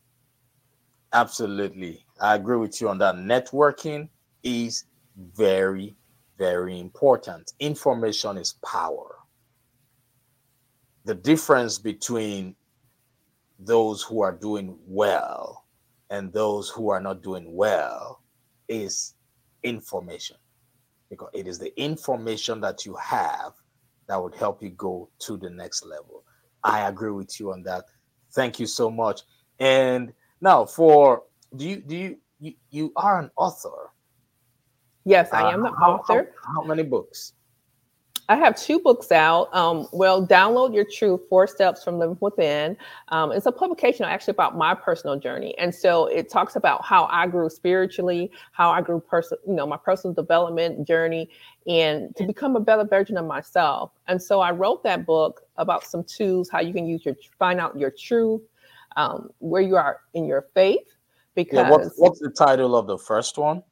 Absolutely. 1.13 2.05
I 2.21 2.35
agree 2.35 2.57
with 2.57 2.81
you 2.81 2.89
on 2.89 2.99
that. 2.99 3.15
Networking 3.15 4.09
is 4.43 4.87
very 5.17 5.95
very 6.39 6.79
important. 6.81 7.53
Information 7.61 8.37
is 8.37 8.55
power. 8.65 9.17
The 11.05 11.15
difference 11.15 11.79
between 11.79 12.57
those 13.59 14.03
who 14.03 14.23
are 14.23 14.33
doing 14.33 14.77
well 14.87 15.65
and 16.11 16.33
those 16.33 16.69
who 16.71 16.91
are 16.91 17.01
not 17.01 17.23
doing 17.23 17.55
well 17.55 18.23
is 18.69 19.15
information. 19.63 20.37
Because 21.11 21.31
it 21.35 21.47
is 21.47 21.59
the 21.59 21.79
information 21.81 22.61
that 22.63 22.85
you 22.85 22.95
have 22.97 23.53
that 24.07 24.23
would 24.23 24.35
help 24.35 24.63
you 24.63 24.71
go 24.71 25.09
to 25.21 25.37
the 25.37 25.51
next 25.51 25.85
level. 25.85 26.25
I 26.63 26.89
agree 26.89 27.11
with 27.11 27.39
you 27.39 27.53
on 27.53 27.63
that. 27.65 27.85
Thank 28.33 28.59
you 28.59 28.67
so 28.67 28.91
much. 28.91 29.23
And 29.59 30.13
now 30.41 30.65
for 30.65 31.23
do 31.57 31.69
you 31.69 31.77
do 31.77 31.97
you 31.97 32.17
you, 32.41 32.55
you 32.71 32.93
are 32.97 33.21
an 33.21 33.31
author 33.37 33.84
Yes, 35.05 35.33
I 35.33 35.53
am 35.53 35.63
the 35.63 35.69
uh, 35.69 35.75
how, 35.79 35.93
author. 35.97 36.33
How, 36.45 36.63
how, 36.63 36.63
many 36.63 36.83
books? 36.83 37.35
I 38.31 38.37
have 38.37 38.57
two 38.57 38.81
books 38.81 39.13
out. 39.13 39.55
Um, 39.55 39.87
well, 39.93 40.27
download 40.27 40.75
your 40.75 40.87
truth: 40.91 41.21
Four 41.29 41.47
Steps 41.47 41.85
from 41.85 41.99
Living 41.99 42.17
Within. 42.21 42.77
Um, 43.09 43.31
it's 43.31 43.45
a 43.45 43.53
publication 43.53 44.07
actually 44.07 44.33
about 44.33 44.57
my 44.57 44.75
personal 44.75 45.19
journey, 45.19 45.57
and 45.59 45.75
so 45.75 46.07
it 46.07 46.31
talks 46.31 46.57
about 46.57 46.83
how 46.85 47.05
I 47.11 47.27
grew 47.27 47.51
spiritually, 47.51 48.31
how 48.53 48.71
I 48.71 48.81
grew 48.81 48.99
person, 48.99 49.37
you 49.47 49.53
know, 49.53 49.67
my 49.67 49.77
personal 49.77 50.15
development 50.15 50.89
journey, 50.89 51.29
and 51.67 52.17
to 52.17 52.25
become 52.27 52.57
a 52.57 52.61
better 52.61 52.85
version 52.85 53.19
of 53.19 53.27
myself. 53.27 53.91
And 54.09 54.23
so 54.23 54.41
I 54.41 54.53
wrote 54.53 54.83
that 54.85 55.05
book 55.05 55.43
about 55.59 55.85
some 55.85 56.03
tools 56.05 56.49
how 56.49 56.61
you 56.61 56.73
can 56.73 56.87
use 56.87 57.05
your 57.05 57.17
find 57.39 57.61
out 57.61 57.79
your 57.79 57.91
truth, 57.91 58.41
um, 58.97 59.29
where 59.39 59.63
you 59.63 59.77
are 59.77 60.01
in 60.15 60.25
your 60.25 60.47
faith. 60.55 60.97
Because 61.35 61.59
yeah, 61.59 61.71
what's, 61.71 61.91
what's 61.97 62.21
the 62.21 62.31
title 62.31 62.75
of 62.75 62.87
the 62.87 62.97
first 62.97 63.37
one? 63.37 63.63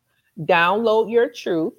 Download 0.40 1.11
your 1.11 1.31
truth. 1.31 1.75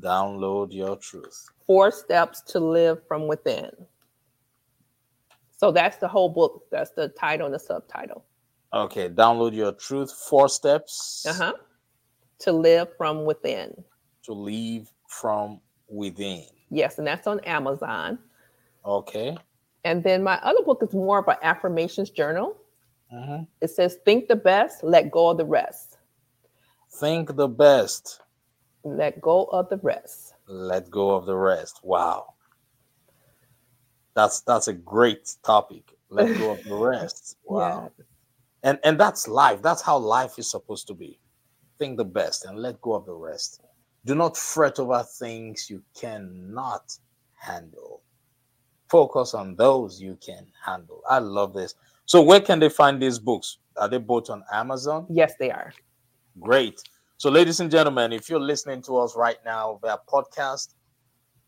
Download 0.00 0.72
your 0.72 0.96
truth. 0.96 1.46
Four 1.66 1.90
steps 1.90 2.40
to 2.42 2.60
live 2.60 3.06
from 3.06 3.26
within. 3.26 3.70
So 5.56 5.70
that's 5.70 5.98
the 5.98 6.08
whole 6.08 6.30
book. 6.30 6.64
That's 6.70 6.90
the 6.90 7.08
title 7.08 7.46
and 7.46 7.54
the 7.54 7.58
subtitle. 7.58 8.24
Okay. 8.72 9.08
Download 9.08 9.54
your 9.54 9.72
truth. 9.72 10.10
Four 10.12 10.48
steps. 10.48 11.26
Uh 11.28 11.34
huh. 11.34 11.52
To 12.40 12.52
live 12.52 12.88
from 12.96 13.24
within. 13.24 13.74
To 14.24 14.32
leave 14.32 14.88
from 15.08 15.60
within. 15.88 16.44
Yes. 16.70 16.98
And 16.98 17.06
that's 17.06 17.26
on 17.26 17.40
Amazon. 17.40 18.18
Okay. 18.86 19.36
And 19.84 20.02
then 20.02 20.22
my 20.22 20.38
other 20.42 20.62
book 20.62 20.82
is 20.82 20.94
more 20.94 21.18
of 21.18 21.28
an 21.28 21.36
affirmations 21.42 22.10
journal. 22.10 22.56
Uh-huh. 23.12 23.40
It 23.60 23.68
says, 23.68 23.98
Think 24.04 24.28
the 24.28 24.36
best, 24.36 24.82
let 24.82 25.10
go 25.10 25.30
of 25.30 25.36
the 25.36 25.44
rest. 25.44 25.98
Think 26.92 27.36
the 27.36 27.48
best. 27.48 28.20
Let 28.84 29.20
go 29.20 29.44
of 29.46 29.68
the 29.68 29.78
rest. 29.78 30.34
Let 30.46 30.90
go 30.90 31.10
of 31.12 31.26
the 31.26 31.36
rest. 31.36 31.80
Wow. 31.82 32.34
That's 34.14 34.40
that's 34.40 34.68
a 34.68 34.72
great 34.72 35.34
topic. 35.44 35.96
Let 36.08 36.36
go 36.38 36.50
of 36.50 36.64
the 36.64 36.74
rest. 36.74 37.36
Wow. 37.44 37.90
Yeah. 37.96 38.04
And 38.62 38.78
and 38.84 39.00
that's 39.00 39.26
life. 39.28 39.62
That's 39.62 39.82
how 39.82 39.98
life 39.98 40.38
is 40.38 40.50
supposed 40.50 40.86
to 40.88 40.94
be. 40.94 41.18
Think 41.78 41.96
the 41.96 42.04
best 42.04 42.44
and 42.44 42.58
let 42.58 42.80
go 42.80 42.94
of 42.94 43.06
the 43.06 43.14
rest. 43.14 43.62
Do 44.04 44.14
not 44.14 44.36
fret 44.36 44.78
over 44.78 45.02
things 45.02 45.68
you 45.70 45.82
cannot 45.98 46.96
handle. 47.34 48.02
Focus 48.88 49.34
on 49.34 49.56
those 49.56 50.00
you 50.00 50.18
can 50.24 50.46
handle. 50.64 51.02
I 51.08 51.18
love 51.18 51.54
this. 51.54 51.74
So 52.06 52.22
where 52.22 52.40
can 52.40 52.58
they 52.58 52.68
find 52.68 53.00
these 53.00 53.18
books? 53.18 53.58
Are 53.76 53.88
they 53.88 53.98
both 53.98 54.30
on 54.30 54.42
Amazon? 54.52 55.06
Yes, 55.08 55.34
they 55.38 55.50
are. 55.50 55.72
Great. 56.38 56.80
So, 57.16 57.30
ladies 57.30 57.60
and 57.60 57.70
gentlemen, 57.70 58.12
if 58.12 58.30
you're 58.30 58.40
listening 58.40 58.82
to 58.82 58.98
us 58.98 59.16
right 59.16 59.38
now 59.44 59.78
via 59.82 59.98
podcast, 60.08 60.74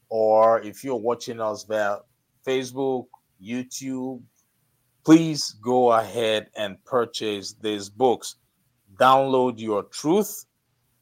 or 0.09 0.61
if 0.63 0.85
you're 0.85 0.97
watching 0.97 1.41
us 1.41 1.65
via 1.65 1.99
Facebook, 2.47 3.07
YouTube, 3.43 4.23
please 5.05 5.53
go 5.63 5.93
ahead 5.93 6.49
and 6.57 6.83
purchase 6.85 7.55
these 7.55 7.89
books. 7.89 8.37
Download 8.97 9.59
your 9.59 9.85
truth, 9.85 10.45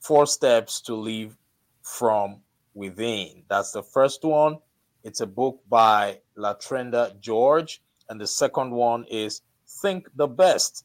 four 0.01 0.27
steps 0.27 0.81
to 0.83 0.95
live 0.95 1.37
from 1.83 2.41
within. 2.75 3.43
That's 3.49 3.73
the 3.73 3.83
first 3.83 4.25
one. 4.25 4.59
It's 5.03 5.21
a 5.21 5.27
book 5.27 5.61
by 5.69 6.21
LaTrenda 6.37 7.19
George. 7.21 7.83
And 8.09 8.21
the 8.21 8.27
second 8.27 8.71
one 8.71 9.05
is 9.11 9.43
Think 9.83 10.09
the 10.17 10.27
Best, 10.27 10.85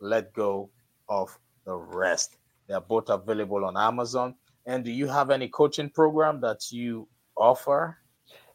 Let 0.00 0.32
Go 0.32 0.70
of 1.08 1.38
the 1.64 1.74
rest. 1.76 2.36
They're 2.68 2.80
both 2.80 3.08
available 3.10 3.64
on 3.64 3.76
Amazon. 3.76 4.34
And 4.66 4.84
do 4.84 4.90
you 4.90 5.06
have 5.08 5.30
any 5.30 5.48
coaching 5.48 5.90
program 5.90 6.40
that 6.40 6.72
you 6.72 7.08
offer? 7.36 7.98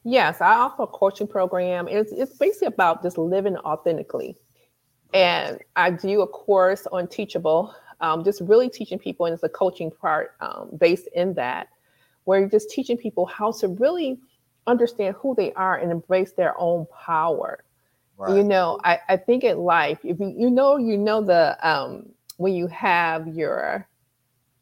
Yes, 0.03 0.41
I 0.41 0.53
offer 0.53 0.83
a 0.83 0.87
coaching 0.87 1.27
program. 1.27 1.87
It's, 1.87 2.11
it's 2.11 2.37
basically 2.37 2.67
about 2.67 3.03
just 3.03 3.17
living 3.17 3.57
authentically. 3.57 4.37
And 5.13 5.59
I 5.75 5.91
do 5.91 6.21
a 6.21 6.27
course 6.27 6.87
on 6.91 7.07
Teachable, 7.07 7.73
um, 7.99 8.23
just 8.23 8.41
really 8.41 8.69
teaching 8.69 8.99
people, 8.99 9.25
and 9.25 9.33
it's 9.33 9.43
a 9.43 9.49
coaching 9.49 9.91
part 9.91 10.35
um, 10.39 10.69
based 10.77 11.07
in 11.13 11.33
that, 11.33 11.67
where 12.23 12.39
you're 12.39 12.49
just 12.49 12.69
teaching 12.69 12.97
people 12.97 13.25
how 13.25 13.51
to 13.53 13.67
really 13.67 14.19
understand 14.67 15.15
who 15.17 15.35
they 15.35 15.51
are 15.53 15.77
and 15.77 15.91
embrace 15.91 16.33
their 16.33 16.59
own 16.59 16.85
power. 17.05 17.63
Right. 18.17 18.37
You 18.37 18.43
know, 18.43 18.79
I, 18.83 18.99
I 19.09 19.17
think 19.17 19.43
in 19.43 19.57
life, 19.57 19.99
if 20.03 20.19
you, 20.19 20.33
you 20.37 20.51
know, 20.51 20.77
you 20.77 20.97
know 20.97 21.21
the 21.21 21.57
um, 21.67 22.09
when 22.39 22.53
you 22.53 22.67
have 22.67 23.27
your 23.27 23.85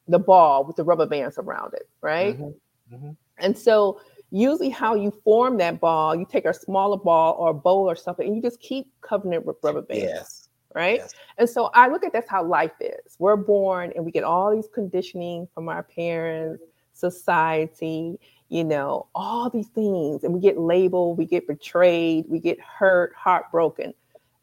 the 0.07 0.17
ball 0.17 0.65
with 0.65 0.75
the 0.75 0.83
rubber 0.83 1.05
bands 1.05 1.37
around 1.37 1.73
it, 1.73 1.87
right? 2.01 2.35
Mm-hmm. 2.35 2.95
Mm-hmm. 2.95 3.11
And 3.37 3.57
so 3.57 4.01
usually 4.31 4.69
how 4.69 4.95
you 4.95 5.11
form 5.23 5.57
that 5.57 5.79
ball, 5.79 6.15
you 6.15 6.25
take 6.27 6.45
a 6.45 6.53
smaller 6.53 6.97
ball 6.97 7.35
or 7.37 7.51
a 7.51 7.53
bowl 7.53 7.87
or 7.87 7.95
something, 7.95 8.25
and 8.25 8.35
you 8.35 8.41
just 8.41 8.59
keep 8.59 8.91
covering 9.01 9.33
it 9.33 9.45
with 9.45 9.57
rubber 9.61 9.83
bands. 9.83 10.03
Yes. 10.03 10.49
Right. 10.73 10.97
Yes. 10.97 11.13
And 11.37 11.49
so 11.49 11.69
I 11.73 11.87
look 11.87 12.03
at 12.03 12.13
that's 12.13 12.29
how 12.29 12.43
life 12.43 12.71
is. 12.79 13.15
We're 13.19 13.35
born 13.35 13.93
and 13.95 14.03
we 14.03 14.11
get 14.11 14.23
all 14.23 14.55
these 14.55 14.67
conditioning 14.73 15.47
from 15.53 15.69
our 15.69 15.83
parents, 15.83 16.63
society, 16.93 18.19
you 18.49 18.63
know, 18.63 19.07
all 19.13 19.49
these 19.51 19.67
things. 19.67 20.23
And 20.23 20.33
we 20.33 20.39
get 20.39 20.57
labeled, 20.57 21.17
we 21.17 21.25
get 21.25 21.47
betrayed, 21.47 22.25
we 22.27 22.39
get 22.39 22.59
hurt, 22.59 23.13
heartbroken. 23.15 23.93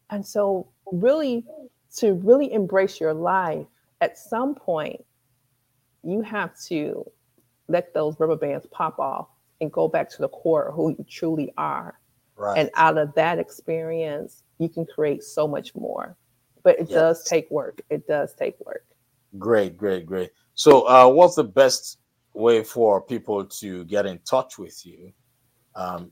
And 0.09 0.25
so 0.25 0.67
really 0.91 1.45
to 1.97 2.13
really 2.13 2.51
embrace 2.51 2.99
your 2.99 3.13
life, 3.13 3.65
at 4.01 4.17
some 4.17 4.55
point, 4.55 5.03
you 6.03 6.21
have 6.21 6.57
to 6.65 7.09
let 7.67 7.93
those 7.93 8.19
rubber 8.19 8.35
bands 8.35 8.65
pop 8.71 8.99
off 8.99 9.27
and 9.61 9.71
go 9.71 9.87
back 9.87 10.09
to 10.09 10.17
the 10.21 10.29
core 10.29 10.69
of 10.69 10.75
who 10.75 10.89
you 10.89 11.05
truly 11.09 11.53
are. 11.57 11.99
Right. 12.35 12.57
And 12.57 12.69
out 12.75 12.97
of 12.97 13.13
that 13.15 13.39
experience, 13.39 14.43
you 14.59 14.69
can 14.69 14.85
create 14.85 15.23
so 15.23 15.47
much 15.47 15.73
more. 15.73 16.17
But 16.63 16.79
it 16.79 16.89
yes. 16.89 16.91
does 16.91 17.23
take 17.23 17.49
work. 17.49 17.81
It 17.89 18.07
does 18.07 18.33
take 18.33 18.55
work. 18.65 18.85
Great, 19.37 19.77
great, 19.77 20.05
great. 20.05 20.31
So, 20.55 20.87
uh, 20.87 21.07
what's 21.09 21.35
the 21.35 21.43
best 21.43 21.99
way 22.33 22.63
for 22.63 23.01
people 23.01 23.45
to 23.45 23.85
get 23.85 24.05
in 24.05 24.19
touch 24.25 24.57
with 24.57 24.85
you? 24.85 25.11
Um, 25.75 26.11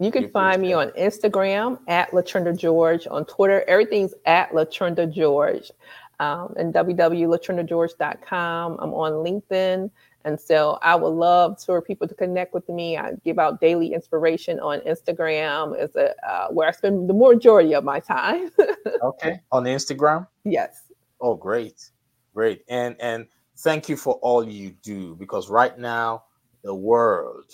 you 0.00 0.10
can 0.10 0.30
find 0.30 0.62
me 0.62 0.72
on 0.72 0.88
Instagram 0.90 1.78
at 1.86 2.10
LaTrenda 2.12 2.56
George, 2.56 3.06
on 3.10 3.26
Twitter, 3.26 3.62
everything's 3.68 4.14
at 4.24 4.50
LaTrenda 4.52 5.12
George, 5.12 5.70
um, 6.18 6.54
and 6.56 6.72
www.latrendageorge.com. 6.72 8.76
I'm 8.80 8.94
on 8.94 9.12
LinkedIn. 9.12 9.90
And 10.24 10.38
so 10.38 10.78
I 10.82 10.96
would 10.96 11.08
love 11.08 11.62
for 11.62 11.80
people 11.80 12.06
to 12.06 12.14
connect 12.14 12.52
with 12.52 12.68
me. 12.68 12.96
I 12.96 13.12
give 13.24 13.38
out 13.38 13.60
daily 13.60 13.94
inspiration 13.94 14.60
on 14.60 14.80
Instagram 14.80 15.82
is 15.82 15.94
a, 15.96 16.14
uh, 16.28 16.48
where 16.48 16.68
I 16.68 16.72
spend 16.72 17.08
the 17.08 17.14
majority 17.14 17.74
of 17.74 17.84
my 17.84 18.00
time. 18.00 18.50
okay. 19.02 19.40
On 19.52 19.64
Instagram? 19.64 20.26
Yes. 20.44 20.82
Oh, 21.20 21.34
great. 21.34 21.90
Great. 22.34 22.62
And 22.68 22.96
and 23.00 23.26
thank 23.58 23.88
you 23.88 23.96
for 23.96 24.14
all 24.16 24.46
you 24.46 24.70
do 24.82 25.14
because 25.16 25.50
right 25.50 25.78
now 25.78 26.24
the 26.62 26.74
world 26.74 27.50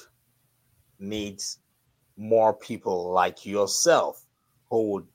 needs 0.99 1.59
more 2.17 2.55
people 2.55 3.13
like 3.13 3.45
yourself 3.45 4.25
who 4.71 4.91
would 4.93 5.07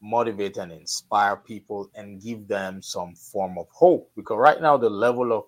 motivate 0.00 0.56
and 0.56 0.72
inspire 0.72 1.36
people 1.36 1.90
and 1.94 2.20
give 2.20 2.48
them 2.48 2.82
some 2.82 3.14
form 3.14 3.56
of 3.56 3.68
hope 3.70 4.10
because 4.16 4.36
right 4.36 4.60
now 4.60 4.76
the 4.76 4.90
level 4.90 5.32
of 5.32 5.44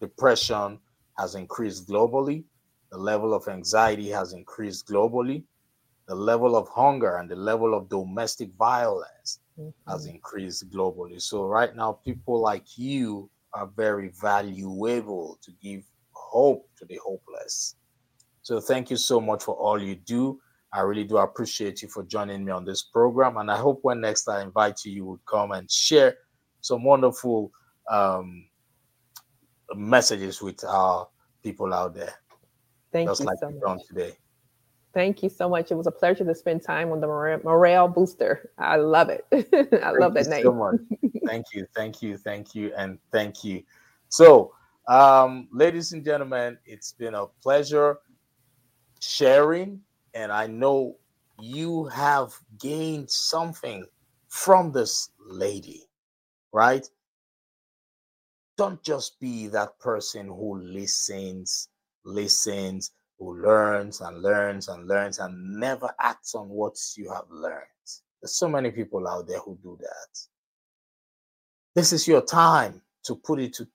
depression 0.00 0.78
has 1.18 1.34
increased 1.34 1.88
globally. 1.88 2.44
The 2.90 2.98
level 2.98 3.34
of 3.34 3.48
anxiety 3.48 4.10
has 4.10 4.32
increased 4.32 4.86
globally. 4.86 5.44
The 6.06 6.14
level 6.14 6.54
of 6.54 6.68
hunger 6.68 7.16
and 7.16 7.30
the 7.30 7.36
level 7.36 7.74
of 7.74 7.88
domestic 7.88 8.50
violence 8.58 9.40
mm-hmm. 9.58 9.90
has 9.90 10.06
increased 10.06 10.70
globally. 10.70 11.20
So, 11.20 11.46
right 11.46 11.74
now, 11.74 11.92
people 12.04 12.40
like 12.40 12.76
you 12.76 13.30
are 13.54 13.66
very 13.66 14.10
valuable 14.20 15.38
to 15.42 15.50
give 15.62 15.82
hope 16.12 16.68
to 16.78 16.84
the 16.84 17.00
hopeless. 17.02 17.76
So, 18.42 18.60
thank 18.60 18.90
you 18.90 18.98
so 18.98 19.20
much 19.20 19.42
for 19.42 19.54
all 19.54 19.80
you 19.80 19.94
do. 19.94 20.40
I 20.74 20.80
really 20.80 21.04
do 21.04 21.18
appreciate 21.18 21.82
you 21.82 21.88
for 21.88 22.02
joining 22.02 22.44
me 22.44 22.50
on 22.50 22.64
this 22.64 22.82
program. 22.82 23.36
And 23.36 23.48
I 23.48 23.56
hope 23.56 23.78
when 23.82 24.00
next 24.00 24.28
I 24.28 24.42
invite 24.42 24.84
you, 24.84 24.92
you 24.92 25.04
would 25.06 25.24
come 25.24 25.52
and 25.52 25.70
share 25.70 26.16
some 26.62 26.82
wonderful 26.82 27.52
um, 27.88 28.46
messages 29.76 30.42
with 30.42 30.64
our 30.64 31.06
people 31.44 31.72
out 31.72 31.94
there. 31.94 32.14
Thank 32.92 33.08
Just 33.08 33.20
you 33.20 33.26
like 33.26 33.38
so 33.38 33.50
much. 33.50 33.86
today. 33.86 34.16
Thank 34.92 35.22
you 35.22 35.28
so 35.28 35.48
much. 35.48 35.70
It 35.70 35.74
was 35.74 35.86
a 35.86 35.92
pleasure 35.92 36.24
to 36.24 36.34
spend 36.34 36.62
time 36.62 36.90
on 36.90 37.00
the 37.00 37.06
Morale 37.06 37.88
Booster. 37.88 38.50
I 38.58 38.76
love 38.76 39.10
it. 39.10 39.26
I 39.32 39.46
thank 39.46 40.00
love 40.00 40.14
that 40.14 40.28
name. 40.28 40.42
So 40.42 40.52
much. 40.52 40.76
thank 41.26 41.46
you, 41.52 41.66
thank 41.74 42.02
you, 42.02 42.16
thank 42.16 42.54
you, 42.54 42.72
and 42.76 42.98
thank 43.12 43.44
you. 43.44 43.62
So, 44.08 44.52
um, 44.88 45.48
ladies 45.52 45.92
and 45.92 46.04
gentlemen, 46.04 46.58
it's 46.64 46.92
been 46.92 47.14
a 47.14 47.26
pleasure 47.42 47.98
sharing, 49.00 49.80
and 50.14 50.32
I 50.32 50.46
know 50.46 50.96
you 51.40 51.86
have 51.86 52.32
gained 52.58 53.10
something 53.10 53.86
from 54.28 54.72
this 54.72 55.10
lady, 55.26 55.84
right? 56.52 56.88
don't 58.56 58.82
just 58.82 59.18
be 59.20 59.48
that 59.48 59.78
person 59.80 60.26
who 60.26 60.58
listens, 60.60 61.68
listens, 62.04 62.92
who 63.18 63.40
learns 63.42 64.00
and 64.00 64.22
learns 64.22 64.68
and 64.68 64.86
learns 64.86 65.18
and 65.18 65.58
never 65.58 65.90
acts 66.00 66.34
on 66.34 66.48
what 66.48 66.76
you 66.96 67.10
have 67.10 67.24
learned. 67.30 67.62
There's 68.20 68.36
so 68.36 68.48
many 68.48 68.70
people 68.70 69.06
out 69.08 69.26
there 69.26 69.40
who 69.40 69.58
do 69.62 69.76
that. 69.80 70.20
This 71.74 71.92
is 71.92 72.06
your 72.06 72.22
time 72.22 72.80
to 73.04 73.16
put 73.16 73.40
it 73.40 73.52
to 73.54 73.66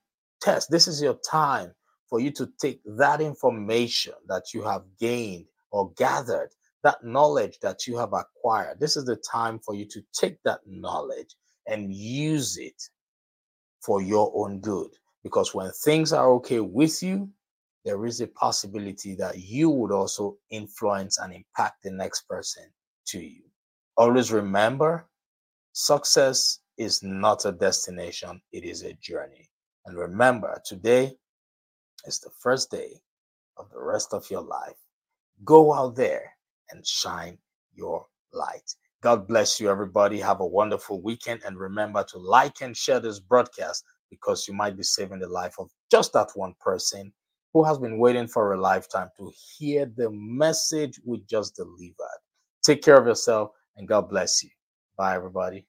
test. 0.42 0.72
This 0.72 0.88
is 0.88 1.02
your 1.02 1.20
time 1.30 1.74
for 2.10 2.20
you 2.20 2.32
to 2.32 2.50
take 2.60 2.82
that 2.86 3.22
information 3.22 4.14
that 4.28 4.54
you 4.54 4.64
have 4.64 4.84
gained 5.00 5.46
or 5.72 5.92
gathered, 5.98 6.50
that 6.84 7.04
knowledge 7.04 7.60
that 7.60 7.88
you 7.88 7.98
have 7.98 8.14
acquired. 8.14 8.80
This 8.80 8.96
is 8.96 9.06
the 9.06 9.18
time 9.18 9.60
for 9.60 9.76
you 9.76 9.86
to 9.86 10.02
take 10.14 10.42
that 10.44 10.62
knowledge 10.66 11.36
and 11.68 11.94
use 11.94 12.58
it 12.58 12.82
for 13.82 14.02
your 14.02 14.32
own 14.36 14.60
good. 14.60 14.92
Because 15.24 15.54
when 15.54 15.72
things 15.72 16.14
are 16.14 16.32
okay 16.34 16.60
with 16.60 17.04
you, 17.04 17.30
there 17.86 18.06
is 18.06 18.22
a 18.22 18.28
possibility 18.28 19.16
that 19.16 19.38
you 19.38 19.70
would 19.70 19.92
also 19.92 20.38
influence 20.50 21.18
and 21.18 21.34
impact 21.34 21.84
the 21.84 21.92
next 21.92 22.28
person 22.28 22.64
to 23.08 23.20
you. 23.20 23.44
Always 23.98 24.32
remember 24.32 25.08
success 25.74 26.60
is 26.78 27.04
not 27.04 27.46
a 27.46 27.52
destination, 27.52 28.42
it 28.52 28.64
is 28.64 28.84
a 28.84 28.94
journey. 28.94 29.50
And 29.86 29.98
remember, 29.98 30.62
today 30.66 31.14
is 32.06 32.20
the 32.20 32.30
first 32.40 32.72
day 32.72 33.02
of 33.58 33.70
the 33.72 33.80
rest 33.82 34.14
of 34.14 34.30
your 34.30 34.42
life. 34.42 34.78
Go 35.46 35.74
out 35.74 35.96
there 35.96 36.34
and 36.72 36.86
shine 36.86 37.38
your 37.74 38.06
light. 38.34 38.76
God 39.02 39.28
bless 39.28 39.60
you, 39.60 39.70
everybody. 39.70 40.20
Have 40.20 40.42
a 40.42 40.46
wonderful 40.46 41.02
weekend. 41.02 41.42
And 41.46 41.58
remember 41.58 42.04
to 42.10 42.18
like 42.18 42.62
and 42.62 42.76
share 42.76 43.00
this 43.00 43.20
broadcast 43.20 43.86
because 44.10 44.48
you 44.48 44.54
might 44.54 44.76
be 44.76 44.84
saving 44.84 45.20
the 45.20 45.28
life 45.28 45.56
of 45.60 45.70
just 45.92 46.14
that 46.14 46.30
one 46.36 46.54
person 46.60 47.14
who 47.54 47.64
has 47.64 47.78
been 47.78 47.98
waiting 47.98 48.28
for 48.28 48.54
a 48.54 48.60
lifetime 48.60 49.10
to 49.18 49.32
hear 49.58 49.92
the 49.98 50.10
message 50.12 51.00
we 51.06 51.24
just 51.30 51.56
delivered. 51.56 52.20
Take 52.64 52.82
care 52.82 52.98
of 52.98 53.08
yourself 53.08 53.52
and 53.78 53.88
God 53.88 54.10
bless 54.10 54.44
you. 54.44 54.50
Bye, 54.98 55.16
everybody. 55.16 55.66